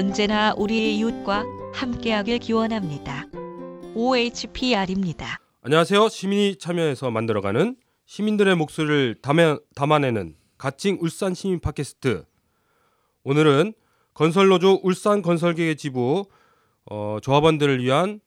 [0.00, 3.26] 언제나 우리의 이웃과 함께하길 기원합니다.
[3.94, 5.38] OHPR입니다.
[5.60, 6.08] 안녕하세요.
[6.08, 7.76] 시민이 참여해서 만들어가는
[8.06, 12.24] 시민들의 목소리를 담아, 담아내는 가칭 울산 시민 팟캐스트.
[13.24, 13.74] 오늘은
[14.14, 16.24] 건설노조 울산 건설계의 지부
[16.90, 18.20] 어, 조합원들을 위한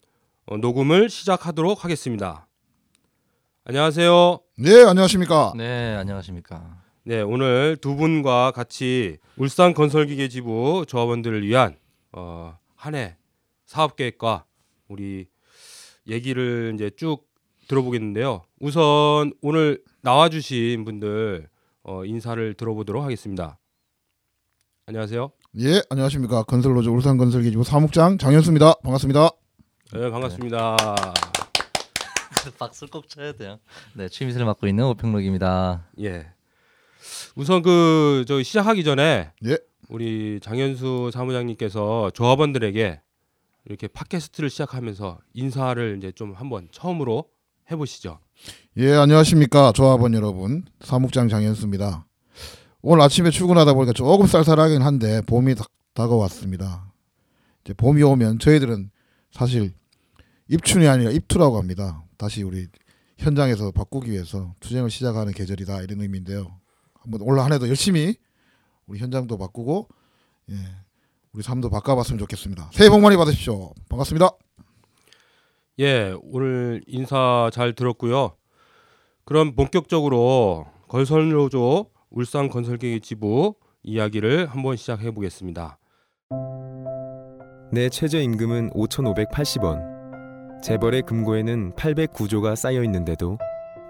[0.45, 2.47] 어, 녹음을 시작하도록 하겠습니다.
[3.65, 4.39] 안녕하세요.
[4.59, 5.53] 네, 안녕하십니까.
[5.57, 6.82] 네, 안녕하십니까.
[7.05, 11.75] 네, 오늘 두 분과 같이 울산 건설기계 지부 조합원들을 위한
[12.11, 13.17] 어, 한 해
[13.65, 14.45] 사업 계획과
[14.87, 15.27] 우리
[16.07, 17.27] 얘기를 이제 쭉
[17.67, 18.43] 들어보겠는데요.
[18.59, 21.47] 우선 오늘 나와주신 분들
[21.83, 23.57] 어, 인사를 들어보도록 하겠습니다.
[24.85, 25.31] 안녕하세요.
[25.59, 26.43] 예, 안녕하십니까.
[26.43, 28.75] 건설로조 울산건설기지부 사무장 장현수입니다.
[28.83, 29.29] 반갑습니다.
[29.93, 30.75] 네, 반갑습니다.
[32.59, 33.59] 박수를 꼭 쳐야 돼요.
[33.93, 35.87] 네, 취미를 맡고 있는 오평록입니다.
[36.01, 36.32] 예.
[37.35, 39.57] 우선 그저 시작하기 전에 예.
[39.89, 43.01] 우리 장현수 사무장님께서 조합원들에게
[43.65, 47.25] 이렇게 팟캐스트를 시작하면서 인사를 이제 좀 한번 처음으로
[47.71, 48.19] 해보시죠.
[48.77, 49.71] 예, 안녕하십니까.
[49.71, 50.65] 조합원 여러분.
[50.81, 52.05] 사무장 장현수입니다.
[52.81, 56.91] 오늘 아침에 출근하다 보니까 조금 쌀쌀하긴 한데 봄이 다, 다가왔습니다.
[57.63, 58.89] 이제 봄이 오면 저희들은
[59.31, 59.73] 사실
[60.49, 62.03] 입춘이 아니라 입투라고 합니다.
[62.17, 62.67] 다시 우리
[63.17, 66.59] 현장에서 바꾸기 위해서 투쟁을 시작하는 계절이다 이런 의미인데요.
[67.03, 68.15] 한번 올 한해도 열심히
[68.87, 69.89] 우리 현장도 바꾸고
[70.51, 70.55] 예,
[71.33, 72.69] 우리 삶도 바꿔봤으면 좋겠습니다.
[72.73, 73.73] 새해 복 많이 받으십시오.
[73.89, 74.29] 반갑습니다.
[75.79, 78.35] 예, 오늘 인사 잘 들었고요.
[79.25, 85.79] 그럼 본격적으로 건설노조 울산 건설계획 지부 이야기를 한번 시작해 보겠습니다.
[87.71, 90.61] 내 최저임금은 5,580원.
[90.61, 93.37] 재벌의 금고에는 809조가 쌓여 있는데도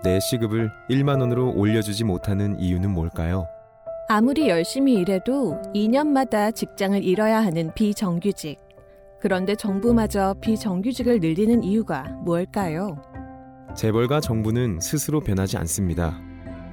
[0.04, 3.48] 내 시급을 1만 원으로 올려주지 못하는 이유는 뭘까요?
[4.10, 8.60] 아무리 열심히 일해도 2년마다 직장을 잃어야 하는 비정규직.
[9.22, 13.02] 그런데 정부마저 비정규직을 늘리는 이유가 뭘까요?
[13.78, 16.20] 재벌과 정부는 스스로 변하지 않습니다.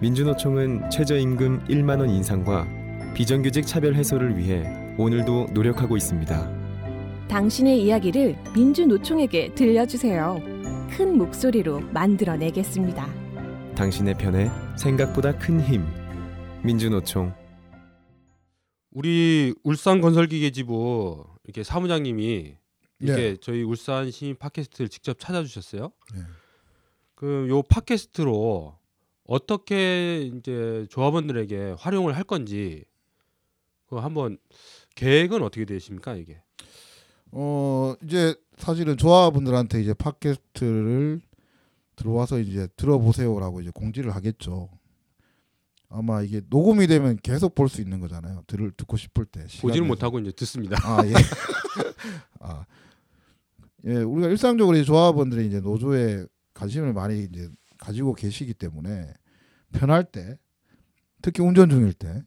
[0.01, 2.67] 민주노총은 최저임금 1만 원 인상과
[3.15, 4.65] 비정규직 차별 해소를 위해
[4.99, 6.51] 오늘도 노력하고 있습니다.
[7.29, 10.59] 당신의 이야기를 민주노총에게 들려주세요.
[10.91, 13.06] 큰 목소리로 만들어내겠습니다.
[13.75, 15.84] 당신의 편에 생각보다 큰 힘.
[16.62, 17.33] 민주노총
[18.91, 22.56] 우리 울산 건설기계 지부 이렇게 사무장님이
[22.99, 23.37] 이렇게 네.
[23.41, 25.93] 저희 울산 시민 팟캐스트를 직접 찾아주셨어요.
[26.15, 26.21] 네.
[27.15, 28.77] 그요 팟캐스트로
[29.25, 32.84] 어떻게 이제 조합원들에게 활용을 할 건지
[33.87, 34.39] 그 한번
[34.97, 36.43] 계획은 어떻게 되십니까 이게?
[37.33, 41.21] 어 이제 사실은 조합원들한테 이제 팟캐스트를
[41.97, 44.69] 들어와서 이제 들어보세요라고 이제 공지를 하겠죠.
[45.88, 48.44] 아마 이게 녹음이 되면 계속 볼 수 있는 거잖아요.
[48.47, 49.47] 들을 듣고 싶을 때.
[49.82, 49.88] 내서.
[49.88, 50.76] 못하고 이제 듣습니다.
[50.84, 51.12] 아 예.
[52.41, 52.65] 아
[53.87, 57.48] 예, 우리가 일상적으로 이 조합원들이 이제 노조에 관심을 많이 이제
[57.78, 59.12] 가지고 계시기 때문에
[59.72, 60.38] 편할 때,
[61.22, 62.22] 특히 운전 중일 때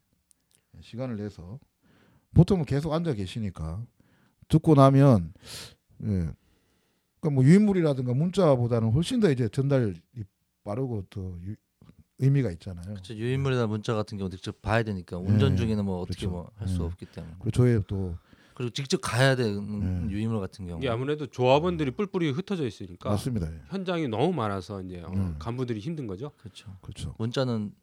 [0.82, 1.60] 시간을 내서
[2.34, 3.86] 보통은 계속 앉아 계시니까
[4.48, 5.34] 듣고 나면
[6.04, 6.08] 예,
[7.20, 9.94] 그러니까 뭐 유인물이라든가 문자보다는 훨씬 더 이제 전달이
[10.64, 11.56] 빠르고 더 유-
[12.20, 12.86] 의미가 있잖아요.
[12.86, 13.14] 그렇죠.
[13.16, 16.30] 유인물이나 문자 같은 경우 직접 봐야 되니까 운전 네, 중에는 뭐 어떻게 그렇죠.
[16.58, 16.84] 뭐할수 네.
[16.86, 17.34] 없기 때문에.
[17.40, 18.16] 그리고 저희 또
[18.54, 20.14] 그리고 직접 가야 되는 네.
[20.14, 20.78] 유인물 같은 경우.
[20.80, 23.52] 이게 아무래도 조합원들이 뿔뿔이 흩어져 있으니까 맞습니다.
[23.52, 23.62] 예.
[23.70, 25.36] 현장이 너무 많아서 이제 어, 음.
[25.40, 26.32] 간부들이 힘든 거죠.
[26.38, 26.78] 그렇죠.
[26.82, 27.16] 그렇죠.
[27.18, 27.74] 문자는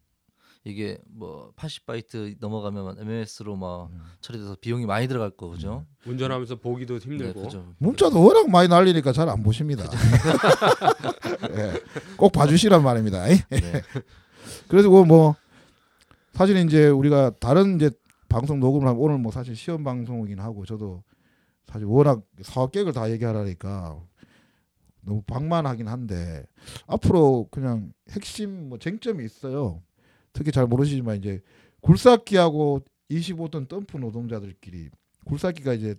[0.63, 4.01] 이게 뭐 80바이트 넘어가면 MMS로 막 음.
[4.21, 5.85] 처리돼서 비용이 많이 들어갈 거 그죠?
[6.05, 7.41] 운전하면서 보기도 네, 힘들고.
[7.41, 7.73] 그죠.
[7.79, 9.83] 문자도 워낙 많이 날리니까 잘 안 보십니다.
[11.57, 11.73] 예,
[12.17, 13.25] 꼭 봐주시란 말입니다.
[13.25, 13.37] 네.
[14.67, 15.35] 그래서 그뭐
[16.33, 17.89] 사실 이제 우리가 다른 이제
[18.29, 21.03] 방송 녹음을 하면 오늘 뭐 사실 시험 방송이긴 하고 저도
[21.65, 23.99] 사실 워낙 사업 계획을 다 얘기하라니까
[25.03, 26.45] 너무 방만하긴 한데
[26.85, 29.81] 앞으로 그냥 핵심 뭐 쟁점이 있어요.
[30.33, 31.41] 특히 잘 모르시지만 이제
[31.81, 34.89] 굴삭기하고 25톤 덤프 노동자들끼리
[35.25, 35.95] 굴삭기가 이제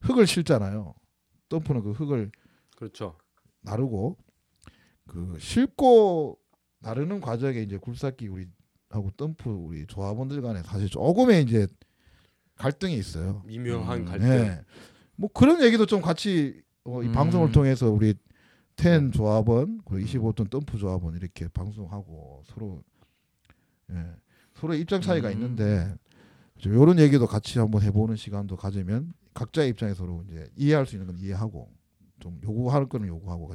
[0.00, 0.94] 흙을 실잖아요.
[1.48, 2.30] 덤프는 그 흙을
[2.76, 3.16] 그렇죠.
[3.62, 4.16] 나르고
[5.06, 6.38] 그 싣고
[6.80, 8.46] 나르는 과정에 이제 굴삭기 우리
[8.90, 11.66] 하고 덤프 우리 조합원들 간에 사실 조금의 이제
[12.56, 13.42] 갈등이 있어요.
[13.46, 14.28] 미묘한 음, 갈등.
[14.28, 14.60] 네.
[15.16, 17.12] 뭐 그런 얘기도 좀 같이 어, 이 음.
[17.12, 18.14] 방송을 통해서 우리
[18.76, 22.82] 텐 조합원 그리고 25톤 덤프 조합원 이렇게 방송하고 서로
[23.90, 24.16] 예,
[24.54, 25.32] 서로 입장 차이가 음.
[25.32, 25.94] 있는데
[26.64, 31.18] 이런 얘기도 같이 한번 해보는 시간도 가지면 각자의 입장에 서로 이제 이해할 수 있는 건
[31.18, 31.68] 이해하고
[32.20, 33.54] 좀 요구할 거는 요구하고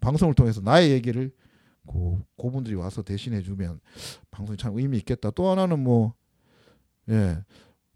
[0.00, 1.32] 방송을 통해서 나의 얘기를
[1.86, 3.80] 고 고분들이 와서 대신해 주면
[4.30, 5.30] 방송이 참 의미 있겠다.
[5.30, 6.14] 또 하나는 뭐
[7.08, 7.42] 예.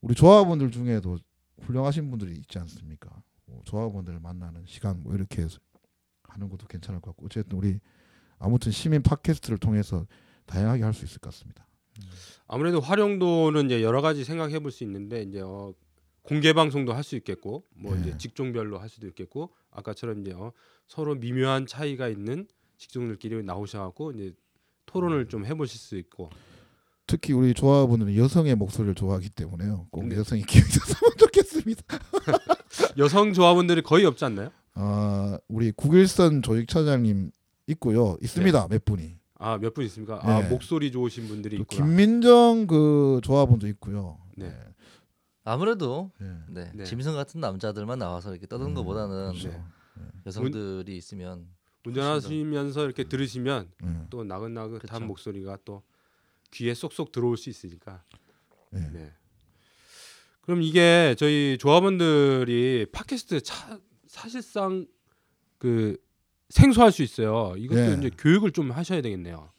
[0.00, 1.18] 우리 조합원들 중에도
[1.62, 3.10] 훌륭하신 분들이 있지 않습니까?
[3.46, 5.58] 뭐 조합원들을 만나는 시간 뭐 이렇게 해서
[6.24, 7.80] 하는 것도 괜찮을 것 같고 어쨌든 우리
[8.38, 10.06] 아무튼 시민 팟캐스트를 통해서
[10.46, 11.65] 다양하게 할 수 있을 것 같습니다.
[12.46, 15.72] 아무래도 활용도는 이제 여러 가지 생각해 볼 수 있는데 이제 어,
[16.22, 18.00] 공개 방송도 할 수 있겠고 뭐 네.
[18.00, 20.52] 이제 직종별로 할 수도 있겠고 아까처럼 이제 어,
[20.88, 22.46] 서로 미묘한 차이가 있는
[22.78, 24.32] 직종들끼리 나오셔갖고 이제
[24.86, 26.30] 토론을 좀 해보실 수 있고
[27.06, 29.86] 특히 우리 조합원들은 여성의 목소리를 좋아하기 때문에요.
[29.90, 30.16] 꼭 네.
[30.16, 31.82] 여성이 기억했으면 좋겠습니다.
[32.98, 34.50] 여성 조합원들이 거의 없지 않나요?
[34.74, 37.30] 아 우리 국일선 조직 차장님
[37.68, 38.16] 있고요.
[38.22, 39.16] 있습니다 몇 분이.
[39.38, 40.18] 아 몇 분 있습니까?
[40.22, 40.48] 아 네.
[40.48, 41.86] 목소리 좋으신 분들이 또 있구나.
[41.86, 44.18] 김민정 그 조합원도 있고요.
[44.36, 44.52] 네.
[45.44, 46.36] 아무래도 네.
[46.48, 46.84] 네, 네.
[46.84, 49.48] 짐승 같은 남자들만 나와서 이렇게 떠드는 음, 것보다는 그렇죠.
[49.48, 49.62] 네.
[50.26, 51.46] 여성들이 있으면
[51.86, 54.06] 운전하시면서 이렇게 들으시면 네.
[54.10, 55.00] 또 나긋나긋한 그쵸.
[55.00, 55.82] 목소리가 또
[56.50, 58.02] 귀에 쏙쏙 들어올 수 있으니까.
[58.70, 58.90] 네.
[58.92, 59.12] 네.
[60.40, 64.86] 그럼 이게 저희 조합원들이 팟캐스트 차, 사실상
[65.58, 65.96] 그
[66.48, 67.54] 생소할 수 있어요.
[67.56, 67.96] 이것도 네.
[67.98, 69.50] 이제 교육을 좀 하셔야 되겠네요.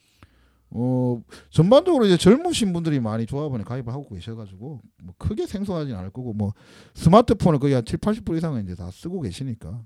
[0.70, 6.34] 어 전반적으로 이제 젊으신 분들이 많이 조합원에 가입을 하고 계셔가지고 뭐 크게 생소하진 않을 거고
[6.34, 6.54] 뭐
[6.94, 9.82] 스마트폰을 거의 한 7, 80% 이상은 이제 다 쓰고 계시니까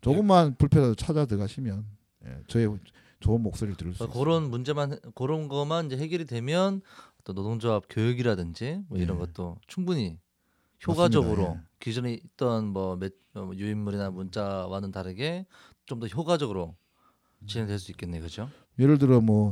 [0.00, 1.84] 조금만 불편해도 찾아 들어가시면
[2.26, 2.78] 예, 저의
[3.18, 4.24] 좋은 목소리를 들을 수 그러니까 있어요.
[4.24, 6.80] 그런 문제만 해- 그런 것만 이제 해결이 되면
[7.24, 9.24] 또 노동조합 교육이라든지 뭐 이런 네.
[9.26, 10.18] 것도 충분히
[10.86, 11.60] 효과적으로 맞습니다.
[11.60, 11.66] 예.
[11.80, 15.46] 기존에 있던 뭐 매- 어, 유인물이나 문자와는 다르게
[15.86, 16.74] 좀 더 효과적으로
[17.46, 18.48] 진행될 수 있겠네요, 그렇죠?
[18.78, 19.50] 예를 들어 뭐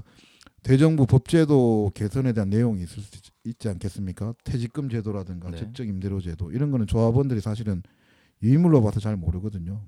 [0.62, 4.34] 대정부 법제도 개선에 대한 내용이 있을 수 있- 있지 않겠습니까?
[4.44, 5.58] 퇴직금 제도라든가 네.
[5.58, 7.82] 적정 임대료 제도 이런 거는 조합원들이 사실은
[8.42, 9.82] 유인물로 봐서 잘 모르거든요.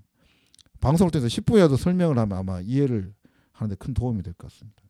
[0.81, 3.15] 방송을 통해서 10분이라도 설명을 하면 아마 이해를
[3.53, 4.83] 하는데 큰 도움이 될 것 같습니다.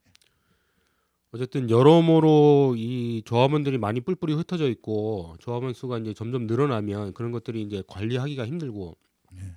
[1.33, 7.63] 어쨌든 여러모로 이 조합원들이 많이 뿔뿔이 흩어져 있고 조합원 수가 이제 점점 늘어나면 그런 것들이
[7.63, 8.97] 이제 관리하기가 힘들고
[9.37, 9.55] 예.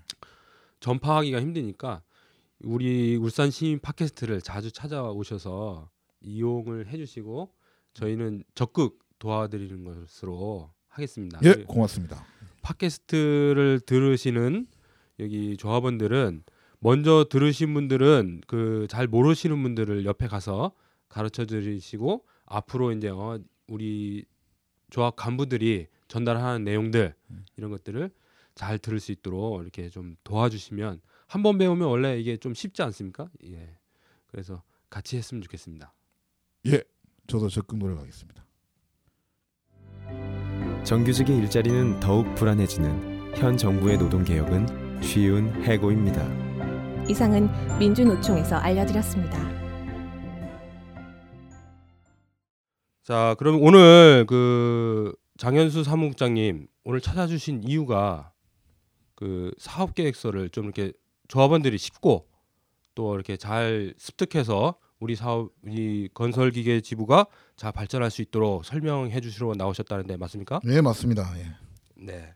[0.80, 2.02] 전파하기가 힘드니까
[2.64, 5.90] 우리 울산 시민 팟캐스트를 자주 찾아오셔서
[6.22, 7.54] 이용을 해주시고
[7.94, 11.40] 저희는 적극 도와드리는 것으로 하겠습니다.
[11.44, 12.26] 예, 고맙습니다.
[12.62, 14.68] 팟캐스트를 들으시는
[15.20, 16.44] 여기 조합원들은
[16.80, 20.72] 먼저 들으신 분들은 그 잘 모르시는 분들을 옆에 가서
[21.10, 24.26] 가르쳐 드리시고 앞으로 이제 어 우리
[24.90, 27.14] 조합 간부들이 전달하는 내용들
[27.58, 28.12] 이런 것들을
[28.58, 33.30] 잘 들을 수 있도록 이렇게 좀 도와주시면 한 번 배우면 원래 이게 좀 쉽지 않습니까?
[33.46, 33.78] 예.
[34.26, 35.94] 그래서 같이 했으면 좋겠습니다.
[37.28, 38.46] 저도 적극 노력하겠습니다.
[40.84, 46.26] 정규직의 일자리는 더욱 불안해지는 현 정부의 노동 개혁은 쉬운 해고입니다.
[47.10, 49.38] 이상은 민주노총에서 알려드렸습니다.
[53.04, 58.32] 자, 그럼 오늘 그 장현수 사무국장님 오늘 찾아주신 이유가
[59.18, 60.94] 그 사업 계획서를 좀 이렇게
[61.28, 62.28] 조합원들이 쉽고
[62.94, 69.20] 또 이렇게 잘 습득해서 우리 사업 이 건설 기계 지부가 잘 발전할 수 있도록 설명해
[69.20, 70.60] 주시러 나오셨다는데 맞습니까?
[70.64, 71.34] 네, 맞습니다.
[71.40, 71.56] 예.
[71.96, 72.36] 네.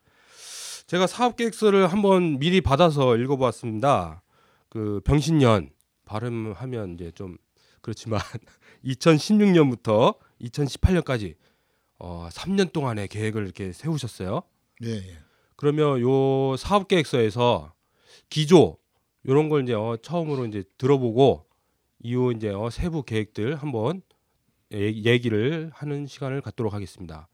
[0.87, 4.23] 제가 사업 계획서를 한번 미리 받아서 읽어보았습니다.
[4.67, 5.69] 그 병신년
[6.05, 7.37] 발음하면 이제 좀
[7.81, 8.19] 그렇지만
[8.85, 11.35] 2016년부터 2018년까지
[11.99, 14.41] 어 3년 동안의 계획을 이렇게 세우셨어요.
[14.83, 15.17] 예, 예.
[15.61, 17.71] 그러면 요 사업 계획서에서
[18.29, 18.77] 기조
[19.27, 21.45] 요런 걸 이제 어 처음으로 이제 들어보고
[22.03, 24.01] 이후 이제 어 세부 계획들 한번
[24.73, 27.27] 얘- 얘기를 하는 시간을 갖도록 하겠습니다.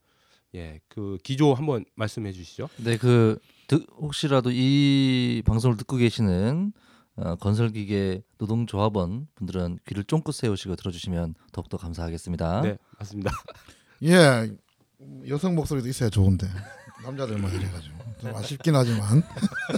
[0.56, 2.68] 예, 그 기조 한번 말씀해 주시죠.
[2.84, 6.74] 네, 그 듣- 혹시라도 이 방송을 듣고 계시는
[7.16, 12.62] 어, 건설기계 노동조합원 분들은 귀를 쫑긋 세우시고 들어주시면 더욱더 감사하겠습니다.
[12.62, 13.32] 네, 맞습니다.
[14.04, 14.52] 예,
[15.30, 16.46] 여성 목소리도 있어야 좋은데
[17.04, 19.24] 남자들만 이래가지고 좀 아쉽긴 하지만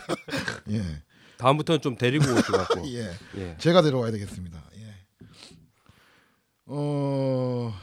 [0.71, 0.83] 예,
[1.37, 2.87] 다음부터는 좀 데리고 오시고 갖고.
[2.89, 3.57] 예, 예.
[3.59, 4.61] 제가 데려와야 되겠습니다.
[4.77, 4.95] 예.
[6.65, 7.73] 어,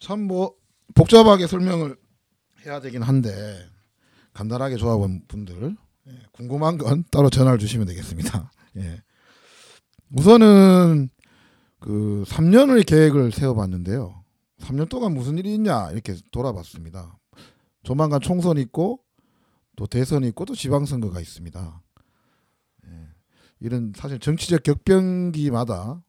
[0.00, 0.54] 참뭐
[0.94, 1.96] 복잡하게 설명을
[2.66, 3.68] 해야 되긴 한데
[4.34, 5.76] 간단하게 조합원 분들
[6.08, 8.50] 예, 궁금한 건 따로 전화를 주시면 되겠습니다.
[8.78, 9.02] 예.
[10.10, 11.08] 우선은
[11.80, 14.22] 그 3년의 계획을 세워봤는데요.
[14.60, 17.18] 3년 동안 무슨 일이 있냐 이렇게 돌아봤습니다.
[17.82, 19.02] 조만간 총선 있고
[19.76, 21.82] 또 대선 있고 또 지방선거가 있습니다.
[22.86, 23.08] 예.
[23.60, 26.02] 이런 사실 정치적 격변기마다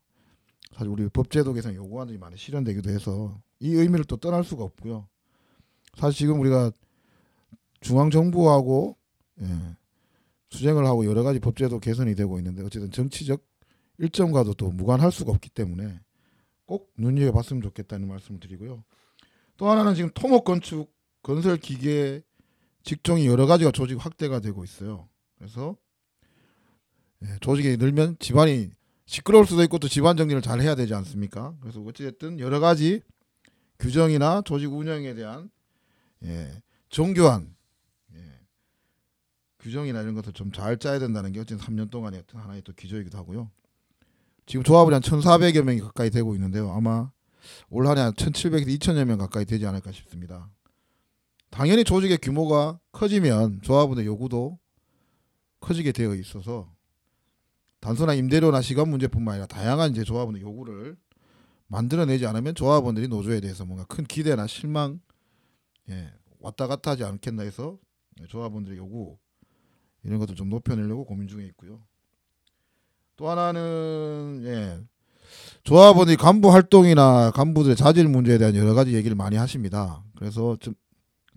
[0.74, 5.08] 사실 우리 법제도 개선 요구안들이 많이 실현되기도 해서 이 의미를 또 떠날 수가 없고요.
[5.96, 6.72] 사실 지금 우리가
[7.80, 8.98] 중앙 정부하고
[9.42, 9.76] 예,
[10.50, 13.44] 수쟁을 하고 여러 가지 법제도 개선이 되고 있는데 어쨌든 정치적
[13.98, 16.00] 일정과도 또 무관할 수가 없기 때문에
[16.66, 18.84] 꼭 눈여겨봤으면 좋겠다는 말씀을 드리고요.
[19.58, 20.93] 또 하나는 지금 토목 건축
[21.24, 22.22] 건설 기계
[22.84, 25.08] 직종이 여러 가지가 조직 확대가 되고 있어요.
[25.38, 25.76] 그래서
[27.24, 28.72] 예, 조직이 늘면 집안이
[29.06, 31.56] 시끄러울 수도 있고 또 집안 정리를 잘 해야 되지 않습니까?
[31.62, 33.02] 그래서 어찌됐든 여러 가지
[33.80, 35.50] 규정이나 조직 운영에 대한
[36.24, 37.56] 예, 정교한
[38.14, 38.20] 예,
[39.60, 43.18] 규정이나 이런 것을 좀 잘 짜야 된다는 게 어쨌든 3년 동안의 어떤 하나의 또 기조이기도
[43.18, 43.50] 하고요.
[44.46, 46.70] 지금 조합원이 한 1,400여 명이 가까이 되고 있는데요.
[46.72, 47.10] 아마
[47.70, 50.50] 올 한해 한 1,700에서 2,000여 명 가까이 되지 않을까 싶습니다.
[51.54, 54.58] 당연히 조직의 규모가 커지면 조합원의 요구도
[55.60, 56.68] 커지게 되어 있어서
[57.80, 60.98] 단순한 임대료나 시간 문제뿐만 아니라 다양한 이제 조합원의 요구를
[61.68, 65.00] 만들어내지 않으면 조합원들이 노조에 대해서 뭔가 큰 기대나 실망
[65.90, 67.78] 예, 왔다 갔다 하지 않겠나 해서
[68.30, 69.20] 조합원들의 요구
[70.04, 71.84] 이런 것들 좀 높여내려고 고민 중에 있고요.
[73.16, 74.80] 또 하나는 예,
[75.64, 80.04] 조합원이 간부 활동이나 간부들의 자질 문제에 대한 여러 가지 얘기를 많이 하십니다.
[80.16, 80.74] 그래서 좀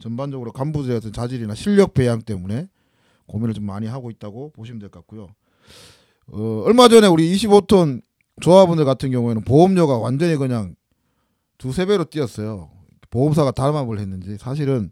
[0.00, 2.68] 전반적으로 간부들의 어떤 자질이나 실력 배양 때문에
[3.26, 5.28] 고민을 좀 많이 하고 있다고 보시면 될 것 같고요.
[6.28, 8.02] 어, 얼마 전에 우리 25톤
[8.40, 10.74] 조합원들 같은 경우에는 보험료가 완전히 그냥
[11.58, 12.70] 두세 배로 뛰었어요.
[13.10, 14.90] 보험사가 담합을 했는지 사실은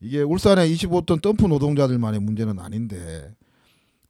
[0.00, 3.32] 이게 울산의 25톤 덤프 노동자들만의 문제는 아닌데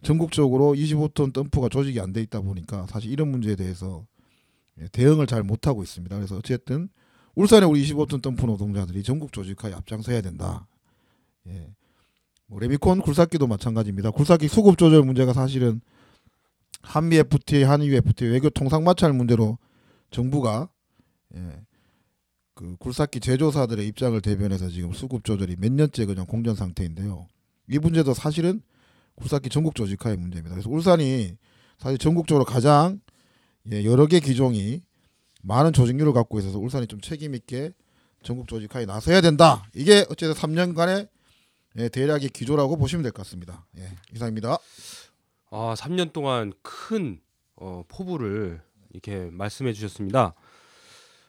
[0.02, 4.06] 전국적으로 25톤 덤프가 조직이 안 돼 있다 보니까 사실 이런 문제에 대해서
[4.80, 6.16] 예, 대응을 잘 못하고 있습니다.
[6.16, 6.88] 그래서 어쨌든
[7.40, 10.66] 울산의 우리 25톤 덤프 노동자들이 전국 조직화에 앞장서야 된다.
[11.46, 11.72] 예.
[12.46, 14.10] 뭐 레미콘 굴삭기도 마찬가지입니다.
[14.10, 15.80] 굴삭기 수급 조절 문제가 사실은
[16.82, 19.56] 한미 FTA, 한유 FTA 외교 통상 마찰 문제로
[20.10, 20.68] 정부가
[21.34, 21.62] 예,
[22.54, 27.26] 그 굴삭기 제조사들의 입장을 대변해서 지금 수급 조절이 몇 년째 그냥 공전 상태인데요.
[27.68, 28.60] 이 문제도 사실은
[29.14, 30.54] 굴삭기 전국 조직화의 문제입니다.
[30.54, 31.36] 그래서 울산이
[31.78, 33.00] 사실 전국적으로 가장
[33.72, 34.82] 예, 여러 개 기종이
[35.42, 37.72] 많은 조직률을 갖고 있어서 울산이 좀 책임 있게
[38.22, 39.62] 전국 조직화에 나서야 된다.
[39.74, 41.08] 이게 어쨌든 3년간의
[41.78, 43.64] 예, 대략의 기조라고 보시면 될 것 같습니다.
[43.78, 44.58] 예, 이상입니다.
[45.50, 47.20] 아, 3년 동안 큰
[47.56, 48.60] 어, 포부를
[48.92, 50.34] 이렇게 말씀해 주셨습니다.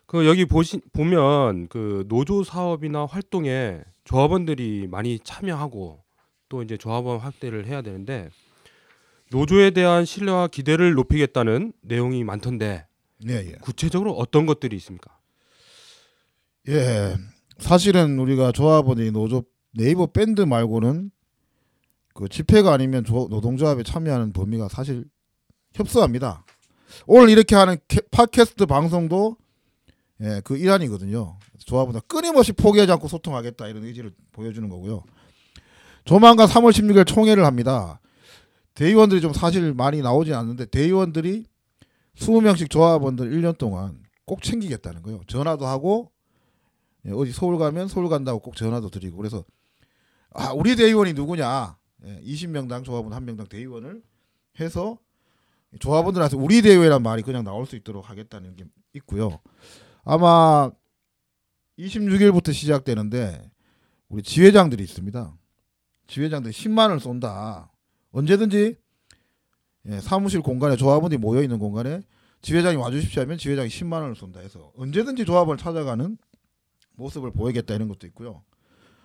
[0.06, 6.04] 그 여기 보시 보면 그 노조 사업이나 활동에 조합원들이 많이 참여하고
[6.50, 8.30] 또 이제 조합원 확대를 해야 되는데
[9.32, 12.86] 노조에 대한 신뢰와 기대를 높이겠다는 내용이 많던데
[13.28, 13.52] 예, 예.
[13.62, 15.18] 구체적으로 어떤 것들이 있습니까?
[16.68, 17.16] 예.
[17.58, 21.12] 사실은 우리가 조합원이 노조 네이버 밴드 말고는
[22.14, 25.06] 그 집회가 아니면 조, 노동조합에 참여하는 범위가 사실
[25.74, 26.46] 협소합니다.
[27.08, 29.38] 오늘 이렇게 하는 캐, 팟캐스트 방송도
[30.22, 31.38] 예, 그 일환이거든요.
[31.66, 35.04] 조합원들 끊임없이 포기하지 않고 소통하겠다 이런 의지를 보여주는 거고요.
[36.06, 38.00] 조만간 3월 16일 총회를 합니다.
[38.74, 41.46] 대의원들이 좀 사실 많이 나오지 않는데 대의원들이
[42.18, 45.22] 20명씩 조합원들 1년 동안 꼭 챙기겠다는 거예요.
[45.28, 46.12] 전화도 하고
[47.06, 49.44] 예, 어디 서울 가면 서울 간다고 꼭 전화도 드리고 그래서
[50.34, 54.02] 아 우리 대의원이 누구냐 예, 20명당 조합원 한 명당 대의원을
[54.60, 55.00] 해서
[55.80, 59.40] 조합원들한테 우리 대의원이란 말이 그냥 나올 수 있도록 하겠다는 게 있고요.
[60.04, 60.70] 아마
[61.80, 63.50] 26일부터 시작되는데
[64.10, 65.38] 우리 지회장들이 있습니다.
[66.08, 67.72] 지회장들이 10만 원을 쏜다.
[68.12, 68.76] 언제든지
[69.88, 72.02] 예, 사무실 공간에 조합원들이 모여 있는 공간에
[72.42, 76.18] 지회장이 와주십시오 하면 지회장이 10만 원을 쏜다 해서 언제든지 조합을 찾아가는
[76.96, 78.44] 모습을 보이겠다 이런 것도 있고요.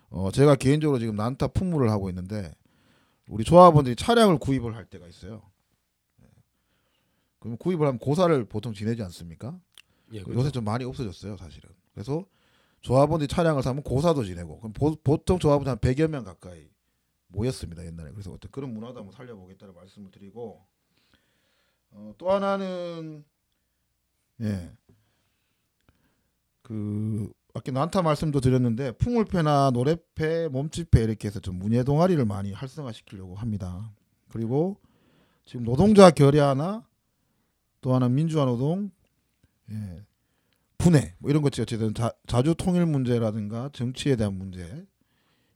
[0.09, 2.53] 어, 제가 개인적으로 지금 난타 품무를 하고 있는데
[3.29, 5.43] 우리 조합원들이 차량을 구입을 할 때가 있어요.
[6.23, 6.27] 예.
[7.41, 9.59] 그럼 구입을 하면 고사를 보통 지내지 않습니까?
[10.13, 11.71] 예, 요새 좀 많이 없어졌어요, 사실은.
[11.93, 12.25] 그래서
[12.83, 16.69] 조합원들이 차량을 사면 고사도 지내고 그럼 보, 통 조합원 한 100여 명 가까이
[17.29, 18.11] 모였습니다, 옛날에.
[18.13, 20.65] 그래서 어떤 그런 문화도 한번 살려보겠다는 말씀을 드리고
[21.91, 23.25] 어, 또 하나는
[24.41, 24.73] 예.
[26.63, 33.35] 그 아까 난타 말씀도 드렸는데 풍물패나 노래패, 몸집패 이렇게 해서 좀 문예 동아리를 많이 활성화시키려고
[33.35, 33.93] 합니다.
[34.29, 34.79] 그리고
[35.47, 36.87] 지금 노동자 결야나
[37.81, 38.91] 또 하나 민주화 노동
[39.71, 40.05] 예.
[40.79, 44.87] 분해 뭐 이런 것이 어쨌든 자, 자주 통일 문제라든가 정치에 대한 문제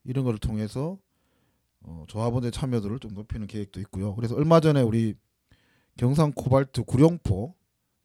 [0.03, 0.97] 이런 거를 통해서
[1.83, 4.15] 어, 조합원의 참여도를 좀 높이는 계획도 있고요.
[4.15, 5.15] 그래서 얼마 전에 우리
[5.97, 7.55] 경상 코발트 구룡포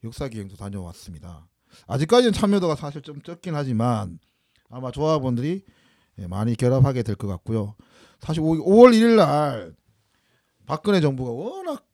[0.04, 1.48] 역사기행도 다녀왔습니다.
[1.86, 4.18] 아직까지는 참여도가 사실 좀 적긴 하지만
[4.70, 5.64] 아마 조합원들이
[6.18, 7.74] 예, 많이 결합하게 될 것 같고요.
[8.20, 9.74] 사실 5월 1일 날
[10.64, 11.86] 박근혜 정부가 워낙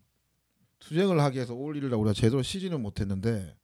[0.79, 3.57] 투쟁을 하기 위해서 5월 1일 날 우리가 제대로 쉬지는 못했는데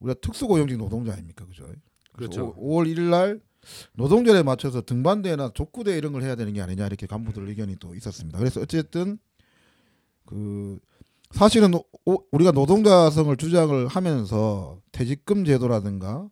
[0.00, 1.66] 우리가 특수고용직 노동자 아닙니까, 그죠?
[2.12, 2.54] 그렇죠.
[2.56, 3.40] 5월 1일 날
[3.94, 8.38] 노동절에 맞춰서 등반대나 족구대 이런 걸 해야 되는 게 아니냐 이렇게 간부들 의견이 또 있었습니다.
[8.38, 9.18] 그래서 어쨌든
[10.26, 10.78] 그
[11.30, 16.28] 사실은 오, 우리가 노동자성을 주장을 하면서 퇴직금 제도라든가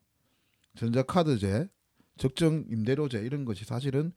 [0.76, 1.68] 전자카드제,
[2.18, 4.12] 적정 임대료제 이런 것이 사실은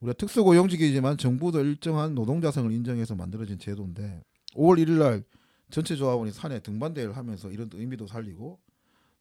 [0.00, 4.22] 우리가 특수고용직이지만 정부도 일정한 노동자성을 인정해서 만들어진 제도인데
[4.54, 5.24] 5월 1일 날
[5.70, 8.58] 전체 조합원이 산에 등반대회를 하면서 이런 의미도 살리고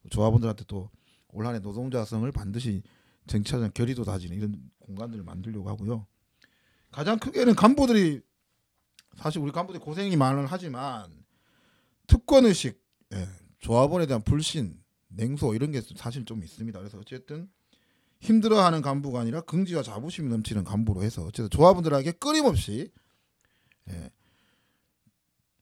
[0.09, 0.89] 조합원들한테 또
[1.33, 2.83] 올 한해 노동자성을 반드시
[3.27, 6.07] 쟁취하는 결의도 다지는 이런 공간들을 만들려고 하고요.
[6.91, 8.21] 가장 크게는 간부들이
[9.15, 11.23] 사실 우리 간부들이 고생이 많을 하지만
[12.07, 13.27] 특권 의식, 예,
[13.59, 16.77] 조합원에 대한 불신, 냉소 이런 게 사실 좀 있습니다.
[16.77, 17.49] 그래서 어쨌든
[18.19, 22.91] 힘들어하는 간부가 아니라 긍지와 자부심이 넘치는 간부로 해서 어쨌든 조합원들에게 끊임없이
[23.89, 24.11] 예,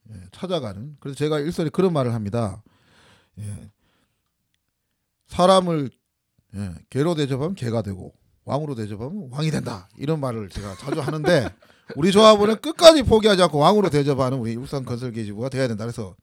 [0.10, 0.98] 예, 찾아가는.
[1.00, 2.64] 그래서 제가 일설에 그런 말을 합니다.
[3.40, 3.72] 예,
[5.28, 5.90] 사람을
[6.56, 8.14] 예, 개로 대접하면 개가 되고
[8.46, 9.88] 왕으로 대접하면 왕이 된다.
[9.98, 11.50] 이런 말을 제가 자주 하는데
[11.96, 15.86] 우리 조합원은 끝까지 포기하지 않고 왕으로 대접하는 우리 울산 건설기지부가 돼야 된다.
[15.86, 16.16] 그래서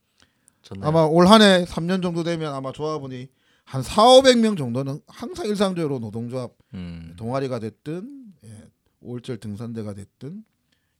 [0.62, 0.86] 좋네요.
[0.86, 3.28] 아마 올 한 해 3년 정도 되면 아마 조합원이
[3.64, 7.14] 한 4, 500명 정도는 항상 일상적으로 노동조합 음.
[7.18, 8.68] 동아리가 됐든 예,
[9.02, 10.42] 5월절 등산대가 됐든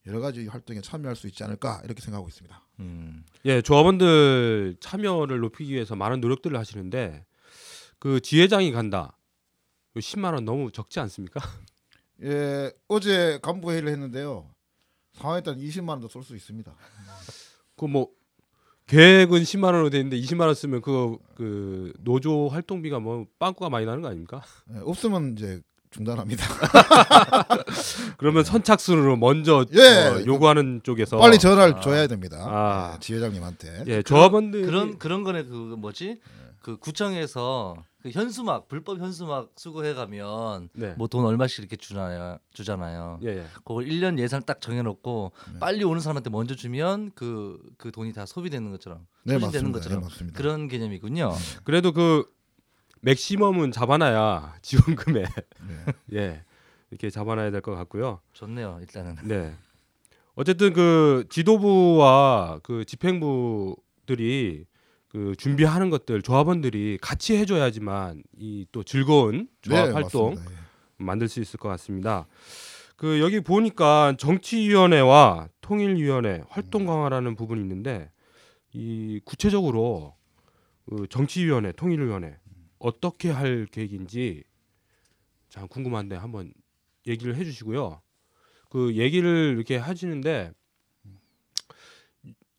[0.06, 2.62] 여러 가지 활동에 참여할 수 있지 않을까 이렇게 생각하고 있습니다.
[2.80, 3.24] 음.
[3.46, 7.24] 예, 조합원들 참여를 높이기 위해서 많은 노력들을 하시는데
[7.98, 9.17] 그 지회장이 간다.
[10.00, 11.40] 10만 원 너무 적지 않습니까?
[12.22, 14.48] 예, 어제 간부 회의를 했는데요.
[15.14, 16.72] 상황에 따라 20만 원도 쏠 수 있습니다.
[17.76, 18.08] 그 뭐
[18.88, 24.00] 계획은 10만 원으로 돼 있는데 20만 원 쓰면 그그 노조 활동비가 뭐 빵꾸가 많이 나는
[24.02, 24.42] 거 아닙니까?
[24.74, 26.44] 예, 없으면 이제 중단합니다.
[28.18, 31.80] 그러면 선착순으로 먼저 예, 어, 요구하는 쪽에서 빨리 전화를 아.
[31.80, 32.38] 줘야 됩니다.
[32.40, 32.92] 아.
[32.94, 33.84] 예, 지회장님한테.
[33.86, 36.20] 예, 조합원들 그런 그런 거네 그 뭐지?
[36.60, 37.76] 그 구청에서
[38.12, 40.94] 그 현수막 불법 현수막 수거해 가면 네.
[40.96, 42.38] 뭐돈 얼마씩 이렇게 주나요?
[42.52, 43.20] 주잖아요.
[43.22, 43.46] 예, 예.
[43.64, 45.58] 그걸 1년 예산 딱 정해 놓고 네.
[45.58, 49.72] 빨리 오는 사람한테 먼저 주면 그그 돈이 다 소비되는 것처럼 네, 소진되는.
[49.72, 50.36] 것처럼 네, 맞습니다.
[50.38, 51.32] 그런 개념이군요.
[51.64, 52.24] 그래도 그
[53.00, 55.94] 맥시멈은 잡아놔야 지원금에 네.
[56.14, 56.42] 예
[56.90, 58.20] 이렇게 잡아놔야 될 것 같고요.
[58.32, 58.78] 좋네요.
[58.80, 59.16] 일단은.
[59.24, 59.54] 네.
[60.34, 64.66] 어쨌든 그 지도부와 그 집행부들이
[65.08, 70.52] 그 준비하는 것들 조합원들이 같이 해줘야지만 이 또 즐거운 조합 네, 활동 맞습니다.
[70.52, 70.58] 예.
[71.04, 72.26] 만들 수 있을 것 같습니다.
[72.96, 78.10] 그 여기 보니까 정치위원회와 통일위원회 활동 강화라는 부분이 있는데
[78.72, 80.16] 이 구체적으로
[80.84, 82.36] 그 정치위원회, 통일위원회
[82.78, 84.42] 어떻게 할 계획인지
[85.48, 86.52] 참 궁금한데 한번
[87.06, 88.00] 얘기를 해주시고요.
[88.68, 90.52] 그 얘기를 이렇게 하시는데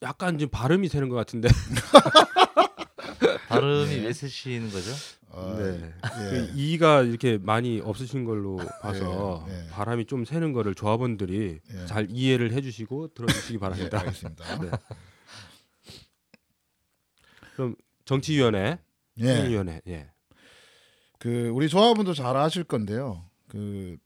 [0.01, 1.49] 약간 지금 발음이 새는 것 같은데.
[3.49, 4.05] 발음이 네.
[4.05, 4.91] 왜 세시는 거죠?
[5.31, 5.81] 아, 네.
[5.83, 5.93] 예.
[6.01, 9.67] 그 이가 이렇게 많이 없으신 걸로 봐서 예, 예.
[9.69, 11.85] 바람이 좀 새는 거를 조합원들이 예.
[11.85, 13.99] 잘 이해를 해주시고 들어주시기 예, 바랍니다.
[13.99, 14.45] 알겠습니다.
[14.61, 14.69] 네.
[18.05, 18.79] 정치위원회,
[19.17, 19.35] 예.
[19.35, 20.09] 통일위원회, 예,
[21.19, 23.25] 그 우리 조합원도 잘 아실 건데요.
[23.49, 23.97] 그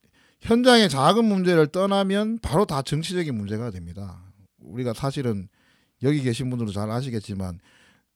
[0.42, 4.22] 현장의 작은 문제를 떠나면 바로 다 정치적인 문제가 됩니다.
[4.60, 5.48] 우리가 사실은
[6.04, 7.60] 여기 계신 분들도 잘 아시겠지만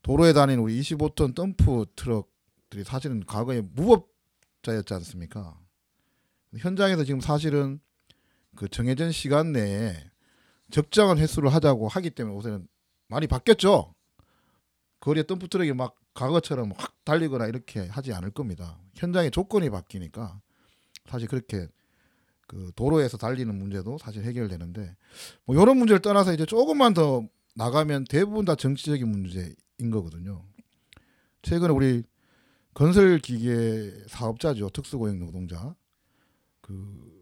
[0.04, 5.60] 도로에 다니는 우리 25톤 덤프 트럭들이 사실은 과거에 무법자였지 않습니까?
[6.58, 7.80] 현장에서 지금 사실은
[8.56, 9.96] 그 정해진 시간 내에
[10.72, 12.68] 적정한 횟수를 하자고 하기 때문에 요새는
[13.08, 13.94] 많이 바뀌었죠.
[15.00, 18.80] 거리에 덤프 트럭이 막 과거처럼 확 달리거나 이렇게 하지 않을 겁니다.
[18.96, 20.42] 현장의 조건이 바뀌니까
[21.06, 21.68] 사실 그렇게
[22.48, 24.96] 그 도로에서 달리는 문제도 사실 해결되는데
[25.46, 27.24] 뭐 이런 문제를 떠나서 이제 조금만 더
[27.58, 30.46] 나가면 대부분 다 정치적인 문제인 거거든요.
[31.42, 32.04] 최근에 우리
[32.74, 35.76] 건설 기계 사업자죠 특수고용 노동자
[36.62, 37.18] 그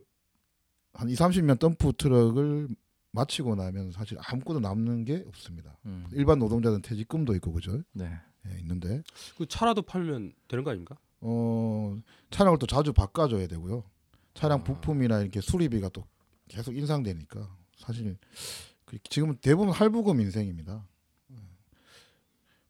[0.95, 2.69] 한 2, 30년 덤프 트럭을
[3.11, 5.77] 마치고 나면 사실 아무것도 남는 게 없습니다.
[5.85, 6.07] 음.
[6.11, 7.81] 일반 노동자들은 퇴직금도 있고 그죠?
[7.93, 8.11] 네.
[8.47, 9.01] 예, 있는데
[9.37, 10.97] 그 차라도 팔면 되는 거 아닙니까?
[11.21, 11.97] 어
[12.29, 13.83] 차량을 또 자주 바꿔 줘야 되고요.
[14.33, 14.63] 차량 아.
[14.63, 16.05] 부품이나 이렇게 수리비가 또
[16.47, 18.17] 계속 인상되니까 사실 그
[19.09, 20.85] 지금은 대부분 할부금 인생입니다.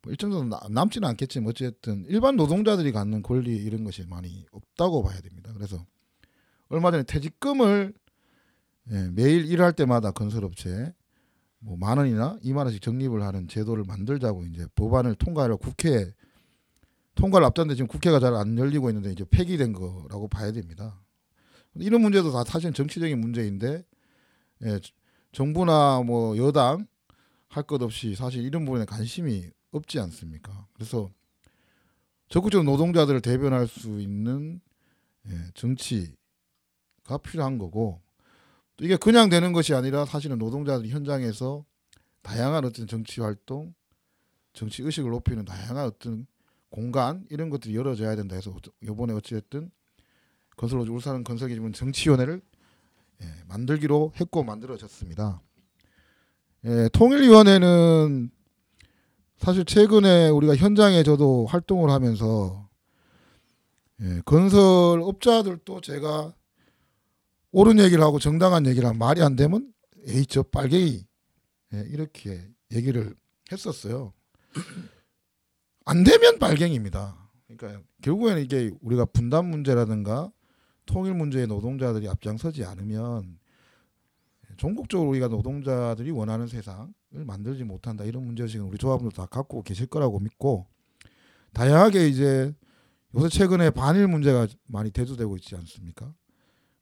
[0.01, 5.04] 뭐 일정 정도 나- 남지는 않겠지만 어쨌든 일반 노동자들이 갖는 권리 이런 것이 많이 없다고
[5.04, 5.51] 봐야 됩니다.
[5.54, 5.84] 그래서
[6.69, 7.93] 얼마 전에 퇴직금을
[8.91, 10.93] 예, 매일 일할 때마다 건설업체
[11.60, 16.13] 뭐만 원이나 2만 원씩 적립을 하는 제도를 만들자고 이제 법안을 통과하려 국회에
[17.15, 21.01] 통과를 앞뒀는데 지금 국회가 잘 안 열리고 있는데 이제 폐기된 거라고 봐야 됩니다.
[21.75, 23.84] 이런 문제도 다 사실 정치적인 문제인데
[24.65, 24.80] 예,
[25.36, 26.88] 정부나 뭐 여당
[27.50, 30.65] 할 것 없이 사실 이런 부분에 관심이 없지 않습니까?
[30.74, 31.12] 그래서
[32.30, 34.62] 적극적으로 노동자들을 대변할 수 있는
[35.28, 38.02] 예, 정치가 필요한 거고
[38.78, 41.65] 또 이게 그냥 되는 것이 아니라 사실은 노동자들이 현장에서
[42.21, 43.74] 다양한 어떤 정치 활동,
[44.54, 46.28] 정치 의식을 높이는 다양한 어떤
[46.69, 49.69] 공간 이런 것들이 열어져야 된다 해서 이번에 어찌됐든
[50.56, 52.41] 건설로지 울산 건설기지분 정치위원회를
[53.21, 55.41] 예, 만들기로 했고 만들어졌습니다.
[56.65, 58.30] 예, 통일위원회는
[59.38, 62.67] 사실 최근에 우리가 현장에 저도 활동을 하면서
[64.01, 66.34] 예, 건설 업자들도 제가
[67.51, 69.71] 옳은 얘기를 하고 정당한 얘기를 말이 안 되면
[70.08, 71.06] 에이 저 빨갱이
[71.73, 73.15] 예, 이렇게 얘기를
[73.51, 74.13] 했었어요.
[75.86, 77.30] 안 되면 빨갱입니다.
[77.47, 80.32] 그러니까 결국에는 이게 우리가 분단 문제라든가
[80.86, 83.38] 통일 문제에 노동자들이 앞장서지 않으면
[84.58, 90.19] 전국적으로 우리가 노동자들이 원하는 세상을 만들지 못한다 이런 문제의식은 우리 조합원들 다 갖고 계실 거라고
[90.19, 90.65] 믿고
[91.54, 92.54] 다양하게 이제
[93.15, 96.13] 요새 최근에 반일 문제가 많이 대두되고 있지 않습니까?